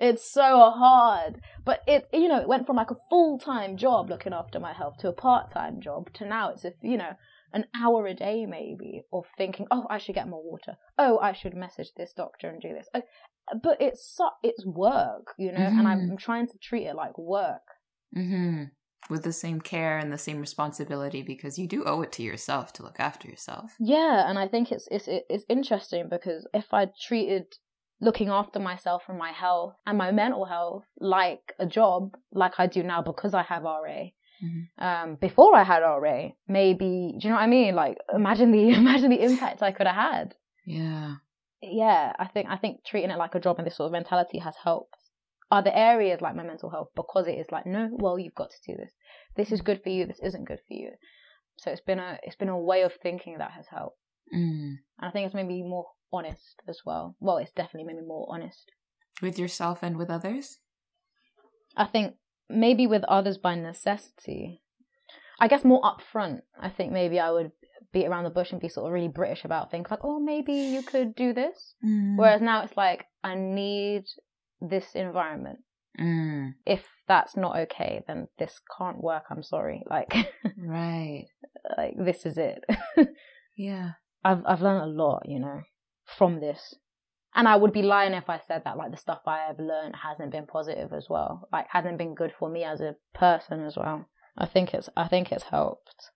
It's 0.01 0.29
so 0.29 0.71
hard. 0.71 1.41
But 1.63 1.81
it 1.87 2.09
you 2.11 2.27
know, 2.27 2.41
it 2.41 2.49
went 2.49 2.65
from 2.65 2.75
like 2.75 2.91
a 2.91 2.97
full 3.09 3.39
time 3.39 3.77
job 3.77 4.09
looking 4.09 4.33
after 4.33 4.59
my 4.59 4.73
health 4.73 4.97
to 4.99 5.07
a 5.07 5.13
part 5.13 5.53
time 5.53 5.79
job 5.79 6.11
to 6.15 6.25
now 6.25 6.49
it's 6.49 6.65
a 6.65 6.73
you 6.81 6.97
know, 6.97 7.13
an 7.53 7.65
hour 7.73 8.07
a 8.07 8.13
day 8.13 8.45
maybe 8.45 9.03
of 9.13 9.25
thinking, 9.37 9.67
oh, 9.71 9.85
I 9.89 9.97
should 9.97 10.15
get 10.15 10.27
more 10.27 10.43
water. 10.43 10.75
Oh, 10.97 11.19
I 11.19 11.31
should 11.31 11.55
message 11.55 11.91
this 11.95 12.11
doctor 12.11 12.49
and 12.49 12.61
do 12.61 12.73
this. 12.73 12.89
But 13.63 13.77
it's 13.79 14.19
it's 14.43 14.65
work, 14.65 15.33
you 15.37 15.51
know, 15.51 15.59
mm-hmm. 15.59 15.79
and 15.79 15.87
I'm 15.87 16.17
trying 16.17 16.47
to 16.47 16.57
treat 16.57 16.87
it 16.87 16.95
like 16.95 17.17
work 17.17 17.61
Mm-hmm. 18.15 18.63
With 19.09 19.23
the 19.23 19.33
same 19.33 19.61
care 19.61 19.97
and 19.97 20.11
the 20.11 20.17
same 20.17 20.39
responsibility 20.39 21.23
because 21.23 21.57
you 21.57 21.67
do 21.67 21.83
owe 21.85 22.01
it 22.01 22.11
to 22.13 22.23
yourself 22.23 22.71
to 22.73 22.83
look 22.83 22.99
after 22.99 23.27
yourself. 23.27 23.73
Yeah, 23.79 24.29
and 24.29 24.37
I 24.37 24.47
think 24.47 24.71
it's 24.71 24.87
it's 24.91 25.07
it's 25.07 25.45
interesting 25.49 26.07
because 26.09 26.47
if 26.53 26.73
I 26.73 26.87
treated 27.07 27.45
looking 28.01 28.29
after 28.29 28.59
myself 28.59 29.03
and 29.07 29.17
my 29.17 29.31
health 29.31 29.75
and 29.85 29.97
my 29.97 30.11
mental 30.11 30.45
health 30.45 30.83
like 30.99 31.53
a 31.59 31.65
job, 31.65 32.17
like 32.33 32.53
I 32.57 32.67
do 32.67 32.83
now 32.83 33.01
because 33.01 33.33
I 33.33 33.43
have 33.43 33.63
RA. 33.63 34.09
Mm-hmm. 34.43 34.83
Um, 34.83 35.15
before 35.21 35.55
I 35.55 35.63
had 35.63 35.79
RA, 35.79 36.29
maybe 36.47 37.13
do 37.19 37.27
you 37.27 37.29
know 37.29 37.35
what 37.35 37.43
I 37.43 37.47
mean? 37.47 37.75
Like 37.75 37.97
imagine 38.13 38.51
the 38.51 38.69
imagine 38.83 39.11
the 39.11 39.23
impact 39.23 39.61
I 39.61 39.71
could 39.71 39.87
have 39.87 39.95
had. 39.95 40.35
Yeah. 40.65 41.15
Yeah, 41.61 42.13
I 42.17 42.25
think 42.25 42.47
I 42.49 42.57
think 42.57 42.83
treating 42.83 43.11
it 43.11 43.19
like 43.19 43.35
a 43.35 43.39
job 43.39 43.59
and 43.59 43.67
this 43.67 43.77
sort 43.77 43.85
of 43.87 43.91
mentality 43.91 44.39
has 44.39 44.55
helped 44.63 44.95
other 45.51 45.71
areas 45.73 46.21
like 46.21 46.35
my 46.35 46.43
mental 46.43 46.69
health 46.69 46.87
because 46.95 47.27
it 47.27 47.33
is 47.37 47.51
like 47.51 47.65
no 47.65 47.89
well 47.91 48.17
you've 48.17 48.35
got 48.35 48.49
to 48.49 48.57
do 48.65 48.77
this 48.77 48.93
this 49.35 49.51
is 49.51 49.61
good 49.61 49.83
for 49.83 49.89
you 49.89 50.05
this 50.05 50.19
isn't 50.23 50.47
good 50.47 50.59
for 50.65 50.73
you 50.73 50.91
so 51.57 51.69
it's 51.69 51.81
been 51.81 51.99
a 51.99 52.17
it's 52.23 52.37
been 52.37 52.49
a 52.49 52.57
way 52.57 52.83
of 52.83 52.93
thinking 53.03 53.37
that 53.37 53.51
has 53.51 53.67
helped 53.67 53.97
mm. 54.33 54.39
and 54.39 54.79
i 55.01 55.11
think 55.11 55.25
it's 55.25 55.35
made 55.35 55.45
me 55.47 55.61
more 55.61 55.87
honest 56.13 56.61
as 56.67 56.81
well 56.85 57.15
well 57.19 57.37
it's 57.37 57.51
definitely 57.51 57.87
made 57.87 57.99
me 58.01 58.07
more 58.07 58.27
honest 58.29 58.71
with 59.21 59.37
yourself 59.37 59.79
and 59.81 59.97
with 59.97 60.09
others 60.09 60.59
i 61.77 61.85
think 61.85 62.15
maybe 62.49 62.85
with 62.87 63.03
others 63.05 63.37
by 63.37 63.55
necessity 63.55 64.61
i 65.39 65.47
guess 65.47 65.63
more 65.63 65.81
upfront 65.81 66.39
i 66.59 66.69
think 66.69 66.91
maybe 66.91 67.19
i 67.19 67.31
would 67.31 67.51
beat 67.93 68.05
around 68.05 68.23
the 68.23 68.29
bush 68.29 68.51
and 68.51 68.61
be 68.61 68.69
sort 68.69 68.87
of 68.87 68.93
really 68.93 69.07
british 69.07 69.43
about 69.43 69.69
things 69.69 69.87
like 69.91 70.03
oh 70.03 70.19
maybe 70.19 70.53
you 70.53 70.81
could 70.81 71.13
do 71.15 71.33
this 71.33 71.75
mm. 71.85 72.17
whereas 72.17 72.41
now 72.41 72.63
it's 72.63 72.77
like 72.77 73.05
i 73.23 73.35
need 73.35 74.03
this 74.61 74.93
environment. 74.93 75.59
Mm. 75.99 76.53
If 76.65 76.85
that's 77.07 77.35
not 77.35 77.57
okay, 77.57 78.03
then 78.07 78.27
this 78.37 78.61
can't 78.77 79.03
work. 79.03 79.23
I'm 79.29 79.43
sorry. 79.43 79.83
Like, 79.89 80.13
right. 80.57 81.25
Like 81.77 81.95
this 81.97 82.25
is 82.25 82.37
it. 82.37 82.63
yeah. 83.57 83.91
I've 84.23 84.43
I've 84.45 84.61
learned 84.61 84.83
a 84.83 85.03
lot, 85.03 85.23
you 85.25 85.39
know, 85.39 85.61
from 86.17 86.39
this. 86.39 86.75
and 87.33 87.47
I 87.47 87.55
would 87.55 87.71
be 87.71 87.81
lying 87.81 88.13
if 88.13 88.29
I 88.29 88.39
said 88.39 88.63
that 88.65 88.77
like 88.77 88.91
the 88.91 88.97
stuff 88.97 89.21
I 89.25 89.45
have 89.47 89.59
learned 89.59 89.95
hasn't 89.95 90.31
been 90.31 90.45
positive 90.45 90.91
as 90.93 91.07
well. 91.09 91.47
Like 91.51 91.67
hasn't 91.69 91.97
been 91.97 92.13
good 92.13 92.33
for 92.37 92.49
me 92.49 92.63
as 92.63 92.81
a 92.81 92.95
person 93.13 93.65
as 93.65 93.77
well. 93.77 94.07
I 94.37 94.45
think 94.45 94.73
it's 94.73 94.89
I 94.97 95.07
think 95.07 95.31
it's 95.31 95.43
helped 95.45 96.11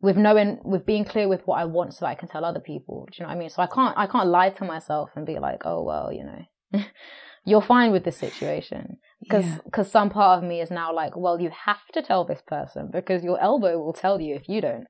with 0.00 0.16
knowing 0.16 0.60
with 0.64 0.84
being 0.86 1.04
clear 1.04 1.28
with 1.28 1.42
what 1.46 1.58
I 1.58 1.64
want 1.64 1.94
so 1.94 2.06
I 2.06 2.14
can 2.14 2.28
tell 2.28 2.44
other 2.44 2.60
people. 2.60 3.06
Do 3.10 3.16
you 3.18 3.22
know 3.24 3.28
what 3.28 3.36
I 3.36 3.38
mean? 3.38 3.50
So 3.50 3.62
I 3.62 3.66
can't 3.66 3.96
I 3.96 4.06
can't 4.06 4.28
lie 4.28 4.50
to 4.50 4.64
myself 4.64 5.10
and 5.14 5.26
be 5.26 5.38
like, 5.38 5.62
oh 5.64 5.82
well, 5.82 6.12
you 6.12 6.24
know, 6.24 6.84
you're 7.44 7.62
fine 7.62 7.92
with 7.92 8.04
this 8.04 8.16
situation 8.16 8.98
because 9.22 9.58
because 9.64 9.90
some 9.90 10.10
part 10.10 10.38
of 10.38 10.48
me 10.48 10.60
is 10.60 10.70
now 10.70 10.94
like, 10.94 11.16
well, 11.16 11.40
you 11.40 11.50
have 11.66 11.86
to 11.92 12.02
tell 12.02 12.24
this 12.24 12.42
person 12.46 12.90
because 12.92 13.24
your 13.24 13.40
elbow 13.40 13.78
will 13.78 13.92
tell 13.92 14.20
you 14.20 14.34
if 14.34 14.48
you 14.48 14.60
don't. 14.60 14.86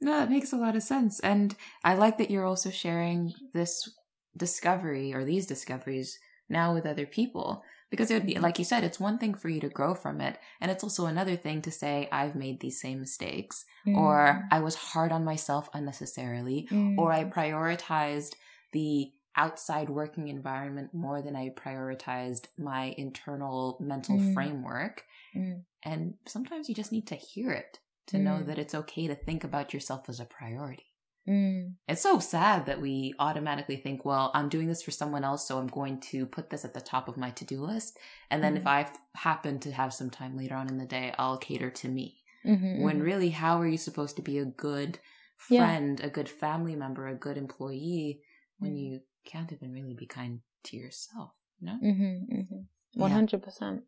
No, 0.00 0.12
that 0.12 0.30
makes 0.30 0.52
a 0.52 0.56
lot 0.56 0.76
of 0.76 0.82
sense, 0.82 1.20
and 1.20 1.54
I 1.82 1.94
like 1.94 2.18
that 2.18 2.30
you're 2.30 2.44
also 2.44 2.70
sharing 2.70 3.32
this 3.54 3.88
discovery 4.36 5.14
or 5.14 5.24
these 5.24 5.46
discoveries 5.46 6.18
now 6.48 6.74
with 6.74 6.86
other 6.86 7.06
people 7.06 7.62
because 7.90 8.10
it 8.10 8.14
would 8.14 8.26
be 8.26 8.34
mm-hmm. 8.34 8.42
like 8.42 8.58
you 8.58 8.64
said 8.64 8.84
it's 8.84 9.00
one 9.00 9.18
thing 9.18 9.34
for 9.34 9.48
you 9.48 9.60
to 9.60 9.68
grow 9.68 9.94
from 9.94 10.20
it 10.20 10.38
and 10.60 10.70
it's 10.70 10.84
also 10.84 11.06
another 11.06 11.36
thing 11.36 11.62
to 11.62 11.70
say 11.70 12.08
i've 12.12 12.34
made 12.34 12.60
these 12.60 12.80
same 12.80 13.00
mistakes 13.00 13.64
mm. 13.86 13.96
or 13.96 14.46
i 14.50 14.60
was 14.60 14.74
hard 14.74 15.12
on 15.12 15.24
myself 15.24 15.68
unnecessarily 15.74 16.68
mm. 16.70 16.96
or 16.98 17.12
i 17.12 17.24
mm. 17.24 17.32
prioritized 17.32 18.34
the 18.72 19.10
outside 19.36 19.88
working 19.88 20.28
environment 20.28 20.90
more 20.92 21.22
than 21.22 21.36
i 21.36 21.48
prioritized 21.50 22.46
my 22.58 22.94
internal 22.96 23.76
mental 23.80 24.18
mm. 24.18 24.34
framework 24.34 25.04
mm. 25.34 25.60
and 25.82 26.14
sometimes 26.26 26.68
you 26.68 26.74
just 26.74 26.92
need 26.92 27.06
to 27.06 27.16
hear 27.16 27.50
it 27.50 27.78
to 28.08 28.18
know 28.18 28.36
mm. 28.36 28.46
that 28.46 28.58
it's 28.58 28.74
okay 28.74 29.06
to 29.06 29.14
think 29.14 29.44
about 29.44 29.74
yourself 29.74 30.08
as 30.08 30.20
a 30.20 30.24
priority 30.24 30.86
Mm. 31.28 31.74
It's 31.88 32.02
so 32.02 32.18
sad 32.18 32.66
that 32.66 32.80
we 32.80 33.14
automatically 33.18 33.76
think, 33.76 34.04
well, 34.04 34.30
I'm 34.34 34.48
doing 34.48 34.68
this 34.68 34.82
for 34.82 34.92
someone 34.92 35.24
else, 35.24 35.46
so 35.46 35.58
I'm 35.58 35.66
going 35.66 36.00
to 36.12 36.26
put 36.26 36.50
this 36.50 36.64
at 36.64 36.74
the 36.74 36.80
top 36.80 37.08
of 37.08 37.16
my 37.16 37.30
to 37.30 37.44
do 37.44 37.64
list. 37.64 37.98
And 38.30 38.42
then 38.42 38.54
mm. 38.54 38.58
if 38.58 38.66
I 38.66 38.88
happen 39.16 39.58
to 39.60 39.72
have 39.72 39.92
some 39.92 40.10
time 40.10 40.36
later 40.36 40.54
on 40.54 40.68
in 40.68 40.78
the 40.78 40.86
day, 40.86 41.14
I'll 41.18 41.38
cater 41.38 41.70
to 41.70 41.88
me. 41.88 42.18
Mm-hmm, 42.44 42.82
when 42.82 42.96
mm-hmm. 42.96 43.04
really, 43.04 43.30
how 43.30 43.60
are 43.60 43.66
you 43.66 43.76
supposed 43.76 44.14
to 44.16 44.22
be 44.22 44.38
a 44.38 44.44
good 44.44 45.00
friend, 45.36 45.98
yeah. 45.98 46.06
a 46.06 46.10
good 46.10 46.28
family 46.28 46.76
member, 46.76 47.08
a 47.08 47.14
good 47.14 47.36
employee 47.36 48.20
when 48.58 48.74
mm. 48.74 48.78
you 48.78 49.00
can't 49.24 49.52
even 49.52 49.72
really 49.72 49.94
be 49.94 50.06
kind 50.06 50.40
to 50.64 50.76
yourself? 50.76 51.32
You 51.58 51.66
know? 51.66 51.78
Mm-hmm, 51.82 53.02
100%. 53.02 53.40
Mm-hmm. 53.40 53.74
Yeah. 53.74 53.78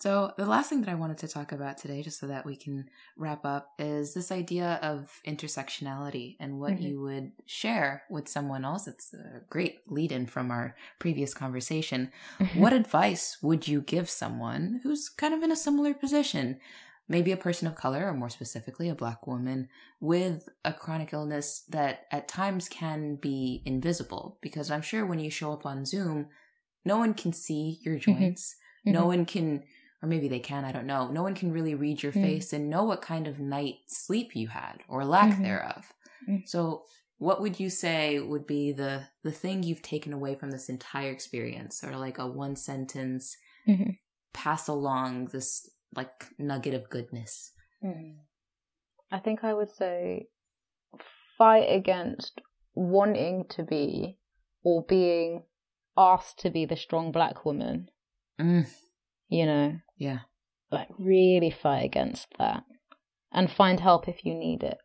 So, 0.00 0.32
the 0.36 0.46
last 0.46 0.68
thing 0.68 0.80
that 0.80 0.90
I 0.90 0.96
wanted 0.96 1.18
to 1.18 1.28
talk 1.28 1.52
about 1.52 1.78
today, 1.78 2.02
just 2.02 2.18
so 2.18 2.26
that 2.26 2.44
we 2.44 2.56
can 2.56 2.86
wrap 3.16 3.44
up, 3.44 3.70
is 3.78 4.14
this 4.14 4.32
idea 4.32 4.80
of 4.82 5.20
intersectionality 5.24 6.36
and 6.40 6.58
what 6.58 6.72
mm-hmm. 6.72 6.82
you 6.82 7.00
would 7.02 7.32
share 7.46 8.02
with 8.10 8.26
someone 8.26 8.64
else. 8.64 8.88
It's 8.88 9.14
a 9.14 9.42
great 9.48 9.80
lead 9.86 10.10
in 10.10 10.26
from 10.26 10.50
our 10.50 10.74
previous 10.98 11.34
conversation. 11.34 12.10
Mm-hmm. 12.40 12.60
What 12.60 12.72
advice 12.72 13.38
would 13.42 13.68
you 13.68 13.80
give 13.80 14.10
someone 14.10 14.80
who's 14.82 15.08
kind 15.08 15.34
of 15.34 15.42
in 15.44 15.52
a 15.52 15.56
similar 15.56 15.94
position? 15.94 16.58
Maybe 17.08 17.30
a 17.30 17.36
person 17.36 17.68
of 17.68 17.76
color, 17.76 18.08
or 18.08 18.14
more 18.14 18.30
specifically, 18.30 18.88
a 18.88 18.96
black 18.96 19.26
woman 19.26 19.68
with 20.00 20.48
a 20.64 20.72
chronic 20.72 21.12
illness 21.12 21.62
that 21.68 22.06
at 22.10 22.26
times 22.26 22.68
can 22.68 23.16
be 23.16 23.62
invisible. 23.64 24.38
Because 24.40 24.68
I'm 24.68 24.82
sure 24.82 25.06
when 25.06 25.20
you 25.20 25.30
show 25.30 25.52
up 25.52 25.64
on 25.64 25.84
Zoom, 25.84 26.26
no 26.84 26.98
one 26.98 27.14
can 27.14 27.32
see 27.32 27.78
your 27.82 27.96
mm-hmm. 27.96 28.18
joints. 28.18 28.56
Mm-hmm. 28.86 28.94
No 28.98 29.06
one 29.06 29.26
can 29.26 29.62
or 30.02 30.08
maybe 30.08 30.26
they 30.26 30.40
can, 30.40 30.64
I 30.64 30.72
don't 30.72 30.86
know. 30.86 31.08
No 31.08 31.22
one 31.22 31.34
can 31.34 31.52
really 31.52 31.76
read 31.76 32.02
your 32.02 32.12
mm. 32.12 32.22
face 32.22 32.52
and 32.52 32.68
know 32.68 32.82
what 32.82 33.00
kind 33.00 33.28
of 33.28 33.38
night 33.38 33.76
sleep 33.86 34.34
you 34.34 34.48
had 34.48 34.82
or 34.88 35.04
lack 35.04 35.34
mm-hmm. 35.34 35.44
thereof. 35.44 35.92
Mm. 36.28 36.48
So, 36.48 36.84
what 37.18 37.40
would 37.40 37.60
you 37.60 37.70
say 37.70 38.18
would 38.18 38.48
be 38.48 38.72
the 38.72 39.04
the 39.22 39.30
thing 39.30 39.62
you've 39.62 39.82
taken 39.82 40.12
away 40.12 40.34
from 40.34 40.50
this 40.50 40.68
entire 40.68 41.12
experience 41.12 41.84
or 41.84 41.96
like 41.96 42.18
a 42.18 42.26
one 42.26 42.56
sentence 42.56 43.36
mm-hmm. 43.68 43.90
pass 44.34 44.66
along 44.66 45.26
this 45.26 45.70
like 45.94 46.26
nugget 46.36 46.74
of 46.74 46.90
goodness? 46.90 47.52
Mm. 47.84 48.16
I 49.12 49.20
think 49.20 49.44
I 49.44 49.54
would 49.54 49.70
say 49.70 50.26
fight 51.38 51.66
against 51.68 52.40
wanting 52.74 53.44
to 53.50 53.62
be 53.62 54.18
or 54.64 54.84
being 54.88 55.44
asked 55.96 56.40
to 56.40 56.50
be 56.50 56.64
the 56.64 56.76
strong 56.76 57.12
black 57.12 57.44
woman. 57.44 57.88
Mm 58.40 58.66
you 59.32 59.46
know? 59.46 59.78
Yeah. 59.96 60.20
Like, 60.70 60.88
really 60.98 61.50
fight 61.50 61.84
against 61.84 62.28
that 62.38 62.64
and 63.32 63.50
find 63.50 63.80
help 63.80 64.08
if 64.08 64.24
you 64.24 64.34
need 64.34 64.62
it. 64.62 64.78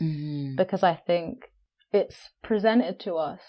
Mm-hmm. 0.00 0.56
Because 0.56 0.82
I 0.82 0.94
think 0.94 1.50
it's 1.92 2.30
presented 2.42 2.98
to 3.00 3.14
us 3.14 3.40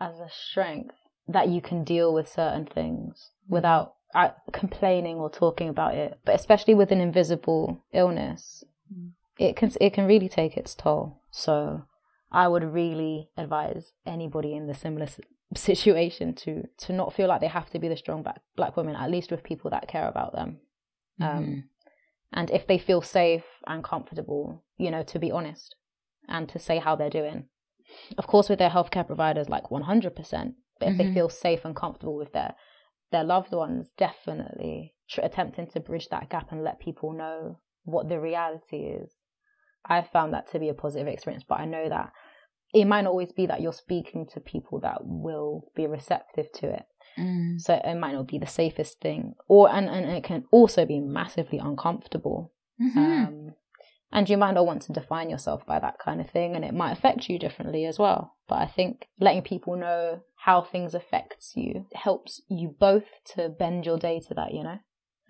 as 0.00 0.18
a 0.18 0.28
strength 0.30 0.94
that 1.28 1.48
you 1.48 1.60
can 1.60 1.84
deal 1.84 2.12
with 2.12 2.28
certain 2.28 2.66
things 2.66 3.30
mm-hmm. 3.44 3.54
without 3.54 3.94
uh, 4.14 4.30
complaining 4.52 5.16
or 5.16 5.30
talking 5.30 5.68
about 5.68 5.94
it. 5.94 6.18
But 6.24 6.34
especially 6.34 6.74
with 6.74 6.90
an 6.90 7.00
invisible 7.00 7.84
illness, 7.92 8.64
mm-hmm. 8.92 9.08
it 9.38 9.56
can 9.56 9.72
it 9.80 9.92
can 9.92 10.06
really 10.06 10.28
take 10.28 10.56
its 10.56 10.74
toll. 10.74 11.22
So 11.30 11.82
I 12.30 12.48
would 12.48 12.64
really 12.64 13.30
advise 13.36 13.92
anybody 14.04 14.54
in 14.54 14.66
the 14.66 14.74
similar 14.74 15.06
situation 15.54 16.34
to 16.34 16.64
to 16.78 16.92
not 16.92 17.12
feel 17.12 17.28
like 17.28 17.40
they 17.40 17.46
have 17.46 17.70
to 17.70 17.78
be 17.78 17.88
the 17.88 17.96
strong 17.96 18.22
black 18.22 18.40
black 18.56 18.76
women 18.76 18.96
at 18.96 19.10
least 19.10 19.30
with 19.30 19.42
people 19.42 19.70
that 19.70 19.88
care 19.88 20.08
about 20.08 20.32
them 20.32 20.58
mm-hmm. 21.20 21.38
um, 21.38 21.64
and 22.32 22.50
if 22.50 22.66
they 22.66 22.78
feel 22.78 23.02
safe 23.02 23.44
and 23.66 23.84
comfortable 23.84 24.64
you 24.78 24.90
know 24.90 25.02
to 25.02 25.18
be 25.18 25.30
honest 25.30 25.76
and 26.28 26.48
to 26.48 26.58
say 26.58 26.78
how 26.78 26.96
they're 26.96 27.10
doing 27.10 27.44
of 28.16 28.26
course 28.26 28.48
with 28.48 28.58
their 28.58 28.70
healthcare 28.70 29.06
providers 29.06 29.48
like 29.48 29.64
100% 29.64 30.54
but 30.78 30.88
if 30.88 30.94
mm-hmm. 30.94 30.96
they 30.96 31.14
feel 31.14 31.28
safe 31.28 31.64
and 31.64 31.76
comfortable 31.76 32.16
with 32.16 32.32
their 32.32 32.54
their 33.10 33.24
loved 33.24 33.52
ones 33.52 33.90
definitely 33.98 34.94
attempting 35.22 35.66
to 35.66 35.80
bridge 35.80 36.08
that 36.08 36.30
gap 36.30 36.50
and 36.50 36.64
let 36.64 36.80
people 36.80 37.12
know 37.12 37.58
what 37.84 38.08
the 38.08 38.18
reality 38.18 38.78
is 38.78 39.10
i 39.84 40.00
found 40.00 40.32
that 40.32 40.50
to 40.50 40.58
be 40.58 40.70
a 40.70 40.74
positive 40.74 41.08
experience 41.08 41.44
but 41.46 41.60
i 41.60 41.66
know 41.66 41.88
that 41.88 42.10
it 42.72 42.86
might 42.86 43.02
not 43.02 43.10
always 43.10 43.32
be 43.32 43.46
that 43.46 43.60
you're 43.60 43.72
speaking 43.72 44.26
to 44.32 44.40
people 44.40 44.80
that 44.80 44.98
will 45.02 45.70
be 45.74 45.86
receptive 45.86 46.50
to 46.52 46.72
it. 46.72 46.84
Mm. 47.18 47.60
So 47.60 47.80
it 47.84 47.96
might 47.96 48.14
not 48.14 48.26
be 48.26 48.38
the 48.38 48.46
safest 48.46 49.00
thing, 49.00 49.34
or 49.48 49.70
and, 49.70 49.88
and 49.88 50.10
it 50.10 50.24
can 50.24 50.44
also 50.50 50.86
be 50.86 50.98
massively 50.98 51.58
uncomfortable. 51.58 52.52
Mm-hmm. 52.80 52.98
Um, 52.98 53.54
and 54.10 54.28
you 54.28 54.36
might 54.36 54.52
not 54.54 54.66
want 54.66 54.82
to 54.82 54.92
define 54.92 55.30
yourself 55.30 55.64
by 55.66 55.78
that 55.78 55.98
kind 55.98 56.20
of 56.20 56.30
thing, 56.30 56.56
and 56.56 56.64
it 56.64 56.74
might 56.74 56.92
affect 56.92 57.28
you 57.28 57.38
differently 57.38 57.84
as 57.84 57.98
well. 57.98 58.36
But 58.48 58.60
I 58.60 58.66
think 58.66 59.08
letting 59.20 59.42
people 59.42 59.76
know 59.76 60.20
how 60.36 60.62
things 60.62 60.94
affects 60.94 61.52
you 61.54 61.86
helps 61.94 62.40
you 62.48 62.74
both 62.78 63.04
to 63.34 63.50
bend 63.50 63.84
your 63.84 63.98
day 63.98 64.20
to 64.28 64.34
that. 64.34 64.54
You 64.54 64.64
know. 64.64 64.78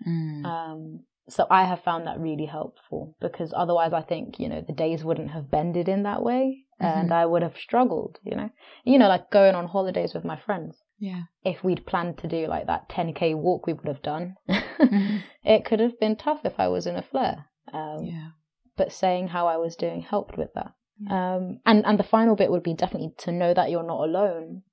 Mm. 0.07 0.45
Um, 0.45 0.99
so 1.29 1.47
I 1.49 1.63
have 1.63 1.83
found 1.83 2.05
that 2.07 2.19
really 2.19 2.45
helpful 2.45 3.15
because 3.21 3.53
otherwise 3.55 3.93
I 3.93 4.01
think, 4.01 4.39
you 4.39 4.49
know, 4.49 4.61
the 4.65 4.73
days 4.73 5.03
wouldn't 5.03 5.31
have 5.31 5.49
bended 5.49 5.87
in 5.87 6.03
that 6.03 6.21
way 6.21 6.65
and 6.83 7.05
mm-hmm. 7.05 7.13
I 7.13 7.25
would 7.25 7.41
have 7.41 7.57
struggled, 7.57 8.19
you 8.23 8.35
know. 8.35 8.49
You 8.83 8.99
know, 8.99 9.07
like 9.07 9.31
going 9.31 9.55
on 9.55 9.67
holidays 9.67 10.13
with 10.13 10.25
my 10.25 10.37
friends. 10.37 10.77
Yeah. 10.99 11.23
If 11.43 11.63
we'd 11.63 11.85
planned 11.85 12.17
to 12.19 12.27
do 12.27 12.47
like 12.47 12.67
that 12.67 12.89
10k 12.89 13.35
walk 13.35 13.67
we 13.67 13.73
would 13.73 13.87
have 13.87 14.01
done, 14.01 14.35
mm-hmm. 14.49 15.17
it 15.43 15.65
could 15.65 15.79
have 15.79 15.99
been 15.99 16.15
tough 16.15 16.41
if 16.43 16.59
I 16.59 16.67
was 16.67 16.87
in 16.87 16.95
a 16.95 17.01
flare. 17.01 17.45
Um, 17.73 18.03
yeah. 18.03 18.29
But 18.77 18.91
saying 18.91 19.29
how 19.29 19.47
I 19.47 19.57
was 19.57 19.75
doing 19.75 20.01
helped 20.01 20.37
with 20.37 20.53
that. 20.55 20.73
Yeah. 20.99 21.35
Um, 21.35 21.59
and 21.65 21.85
and 21.85 21.99
the 21.99 22.03
final 22.03 22.35
bit 22.35 22.51
would 22.51 22.63
be 22.63 22.73
definitely 22.73 23.13
to 23.19 23.31
know 23.31 23.53
that 23.53 23.69
you're 23.69 23.83
not 23.85 24.07
alone. 24.07 24.63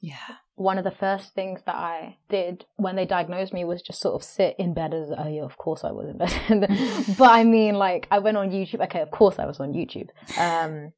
Yeah 0.00 0.36
one 0.60 0.76
of 0.76 0.84
the 0.84 0.90
first 0.90 1.34
things 1.34 1.62
that 1.64 1.74
I 1.74 2.18
did 2.28 2.66
when 2.76 2.94
they 2.94 3.06
diagnosed 3.06 3.54
me 3.54 3.64
was 3.64 3.80
just 3.80 3.98
sort 3.98 4.14
of 4.14 4.22
sit 4.22 4.56
in 4.58 4.74
bed 4.74 4.92
as 4.92 5.08
oh 5.16 5.26
yeah, 5.26 5.42
of 5.42 5.56
course 5.56 5.84
I 5.84 5.90
was 5.90 6.10
in 6.10 6.18
bed. 6.18 7.16
but 7.18 7.30
I 7.30 7.44
mean 7.44 7.76
like 7.76 8.06
I 8.10 8.18
went 8.18 8.36
on 8.36 8.50
YouTube. 8.50 8.84
Okay, 8.84 9.00
of 9.00 9.10
course 9.10 9.38
I 9.38 9.46
was 9.46 9.58
on 9.58 9.72
YouTube. 9.72 10.08
Um, 10.38 10.92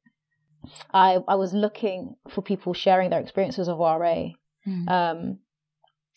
I 0.93 1.19
I 1.27 1.35
was 1.35 1.53
looking 1.53 2.15
for 2.29 2.41
people 2.41 2.73
sharing 2.73 3.09
their 3.09 3.19
experiences 3.19 3.67
of 3.67 3.79
RA. 3.79 4.29
Mm. 4.67 4.89
Um, 4.89 5.39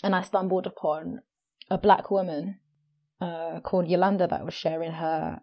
and 0.02 0.14
I 0.14 0.22
stumbled 0.22 0.66
upon 0.66 1.20
a 1.70 1.78
black 1.78 2.11
woman 2.11 2.59
uh, 3.20 3.61
called 3.61 3.88
Yolanda 3.88 4.26
that 4.26 4.44
was 4.44 4.54
sharing 4.54 4.92
her 4.92 5.40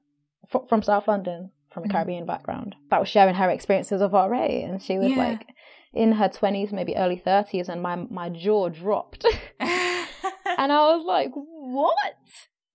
fr- 0.50 0.66
from 0.70 0.82
South 0.84 1.08
London, 1.08 1.52
from 1.72 1.84
a 1.84 1.88
mm. 1.88 1.92
Caribbean 1.92 2.26
background, 2.26 2.76
that 2.90 3.00
was 3.00 3.10
sharing 3.10 3.36
her 3.36 3.50
experiences 3.50 4.02
of 4.02 4.14
RA, 4.14 4.44
and 4.44 4.82
she 4.82 4.98
was 4.98 5.12
yeah. 5.12 5.18
like, 5.18 5.48
in 5.94 6.14
her 6.14 6.30
20s, 6.30 6.72
maybe 6.72 6.96
early 6.96 7.22
30s, 7.26 7.70
and 7.70 7.82
my, 7.82 7.96
my 7.96 8.30
jaw 8.30 8.70
dropped. 8.70 9.26
and 9.60 10.72
I 10.72 10.96
was 10.96 11.04
like, 11.06 11.32
what? 11.34 12.16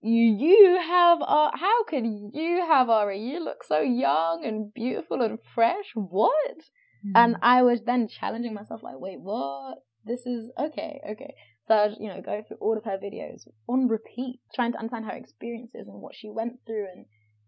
You, 0.00 0.24
you 0.24 0.78
have, 0.80 1.18
how 1.20 1.84
can 1.84 2.30
you 2.32 2.64
have 2.66 2.88
RA? 2.88 3.10
You 3.10 3.42
look 3.42 3.64
so 3.64 3.80
young 3.80 4.44
and 4.44 4.72
beautiful 4.72 5.22
and 5.22 5.38
fresh. 5.54 5.92
What? 5.94 6.58
Mm. 7.06 7.12
And 7.14 7.36
I 7.42 7.62
was 7.62 7.82
then 7.84 8.08
challenging 8.08 8.54
myself, 8.54 8.82
like, 8.82 8.98
wait, 8.98 9.20
what? 9.20 9.78
This 10.04 10.26
is 10.26 10.50
okay, 10.58 11.00
okay. 11.10 11.34
So 11.66 11.74
I 11.74 11.86
was, 11.86 11.96
you 12.00 12.08
know, 12.08 12.22
going 12.22 12.44
through 12.44 12.58
all 12.60 12.78
of 12.78 12.84
her 12.84 12.96
videos 12.96 13.46
on 13.68 13.88
repeat, 13.88 14.40
trying 14.54 14.72
to 14.72 14.78
understand 14.78 15.04
her 15.04 15.16
experiences 15.16 15.88
and 15.88 16.00
what 16.00 16.14
she 16.14 16.30
went 16.30 16.60
through 16.66 16.86
and, 16.94 17.04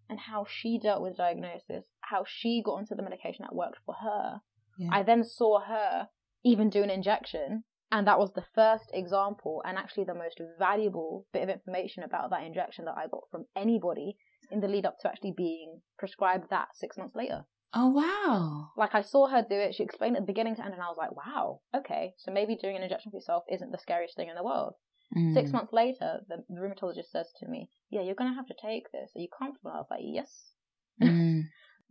and 0.08 0.18
how 0.18 0.44
she 0.48 0.78
dealt 0.78 1.02
with 1.02 1.16
diagnosis, 1.16 1.86
how 2.00 2.24
she 2.26 2.62
got 2.64 2.72
onto 2.74 2.94
the 2.94 3.02
medication 3.02 3.44
that 3.44 3.54
worked 3.54 3.78
for 3.86 3.94
her, 4.02 4.40
yeah. 4.78 4.88
I 4.92 5.02
then 5.02 5.24
saw 5.24 5.60
her 5.60 6.08
even 6.44 6.70
do 6.70 6.82
an 6.82 6.90
injection. 6.90 7.64
And 7.92 8.06
that 8.06 8.18
was 8.18 8.32
the 8.32 8.44
first 8.54 8.90
example 8.92 9.62
and 9.66 9.76
actually 9.76 10.04
the 10.04 10.14
most 10.14 10.40
valuable 10.58 11.26
bit 11.32 11.42
of 11.42 11.48
information 11.48 12.04
about 12.04 12.30
that 12.30 12.44
injection 12.44 12.84
that 12.84 12.96
I 12.96 13.08
got 13.08 13.24
from 13.30 13.46
anybody 13.56 14.16
in 14.50 14.60
the 14.60 14.68
lead 14.68 14.86
up 14.86 14.96
to 15.00 15.08
actually 15.08 15.34
being 15.36 15.80
prescribed 15.98 16.50
that 16.50 16.68
six 16.74 16.96
months 16.96 17.16
later. 17.16 17.44
Oh, 17.72 17.88
wow. 17.88 18.70
Like 18.76 18.94
I 18.94 19.02
saw 19.02 19.28
her 19.28 19.42
do 19.48 19.54
it, 19.54 19.74
she 19.74 19.84
explained 19.84 20.16
it 20.16 20.26
beginning 20.26 20.56
to 20.56 20.64
end, 20.64 20.74
and 20.74 20.82
I 20.82 20.86
was 20.86 20.96
like, 20.98 21.14
wow, 21.14 21.60
okay, 21.74 22.14
so 22.18 22.32
maybe 22.32 22.56
doing 22.56 22.76
an 22.76 22.82
injection 22.82 23.12
for 23.12 23.18
yourself 23.18 23.44
isn't 23.50 23.70
the 23.70 23.78
scariest 23.78 24.16
thing 24.16 24.28
in 24.28 24.34
the 24.34 24.42
world. 24.42 24.74
Mm. 25.16 25.34
Six 25.34 25.52
months 25.52 25.72
later, 25.72 26.20
the, 26.28 26.44
the 26.48 26.60
rheumatologist 26.60 27.10
says 27.10 27.28
to 27.38 27.48
me, 27.48 27.68
yeah, 27.90 28.02
you're 28.02 28.16
going 28.16 28.30
to 28.30 28.36
have 28.36 28.46
to 28.46 28.54
take 28.60 28.90
this. 28.92 29.10
Are 29.14 29.20
you 29.20 29.28
comfortable? 29.36 29.70
I 29.72 29.78
was 29.78 29.86
like, 29.90 30.00
yes. 30.02 30.52
Mm. 31.00 31.42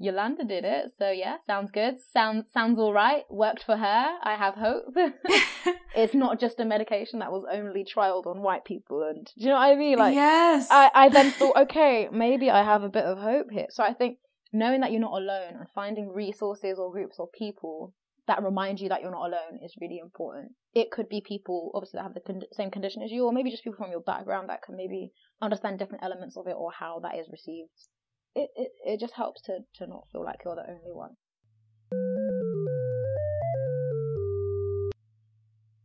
Yolanda 0.01 0.45
did 0.45 0.63
it, 0.63 0.91
so 0.97 1.11
yeah, 1.11 1.35
sounds 1.45 1.71
good. 1.71 1.95
Sounds 2.13 2.51
sounds 2.51 2.79
all 2.79 2.93
right. 2.93 3.23
Worked 3.29 3.63
for 3.63 3.75
her. 3.75 4.17
I 4.23 4.35
have 4.35 4.55
hope. 4.55 4.95
it's 5.95 6.15
not 6.15 6.39
just 6.39 6.59
a 6.59 6.65
medication 6.65 7.19
that 7.19 7.31
was 7.31 7.45
only 7.51 7.83
trialed 7.83 8.25
on 8.25 8.41
white 8.41 8.63
people, 8.63 9.03
and 9.03 9.25
do 9.25 9.43
you 9.43 9.49
know 9.49 9.55
what 9.55 9.71
I 9.71 9.75
mean? 9.75 9.97
Like, 9.97 10.15
yes. 10.15 10.67
I 10.71 10.89
I 10.93 11.09
then 11.09 11.31
thought, 11.31 11.57
okay, 11.63 12.07
maybe 12.11 12.49
I 12.49 12.63
have 12.63 12.83
a 12.83 12.89
bit 12.89 13.03
of 13.03 13.19
hope 13.19 13.51
here. 13.51 13.67
So 13.69 13.83
I 13.83 13.93
think 13.93 14.19
knowing 14.53 14.79
that 14.81 14.91
you're 14.91 15.01
not 15.01 15.21
alone 15.21 15.55
and 15.59 15.67
finding 15.75 16.09
resources 16.09 16.79
or 16.79 16.91
groups 16.91 17.17
or 17.19 17.27
people 17.27 17.93
that 18.27 18.43
remind 18.43 18.79
you 18.79 18.89
that 18.89 19.01
you're 19.01 19.11
not 19.11 19.25
alone 19.25 19.59
is 19.63 19.73
really 19.81 19.97
important. 19.97 20.51
It 20.73 20.91
could 20.91 21.09
be 21.09 21.19
people, 21.19 21.71
obviously, 21.73 21.97
that 21.97 22.03
have 22.03 22.13
the 22.13 22.21
con- 22.21 22.43
same 22.53 22.69
condition 22.69 23.01
as 23.01 23.11
you, 23.11 23.25
or 23.25 23.33
maybe 23.33 23.49
just 23.49 23.63
people 23.63 23.77
from 23.77 23.91
your 23.91 24.01
background 24.01 24.49
that 24.49 24.61
can 24.61 24.77
maybe 24.77 25.11
understand 25.41 25.79
different 25.79 26.03
elements 26.03 26.37
of 26.37 26.45
it 26.47 26.55
or 26.55 26.71
how 26.71 26.99
that 26.99 27.17
is 27.17 27.27
received 27.31 27.71
it, 28.35 28.49
it, 28.55 28.71
it 28.85 28.99
just 28.99 29.13
helps 29.13 29.41
to, 29.43 29.59
to 29.75 29.87
not 29.87 30.07
feel 30.11 30.23
like 30.23 30.41
you're 30.45 30.55
the 30.55 30.69
only 30.69 30.91
one. 30.91 31.15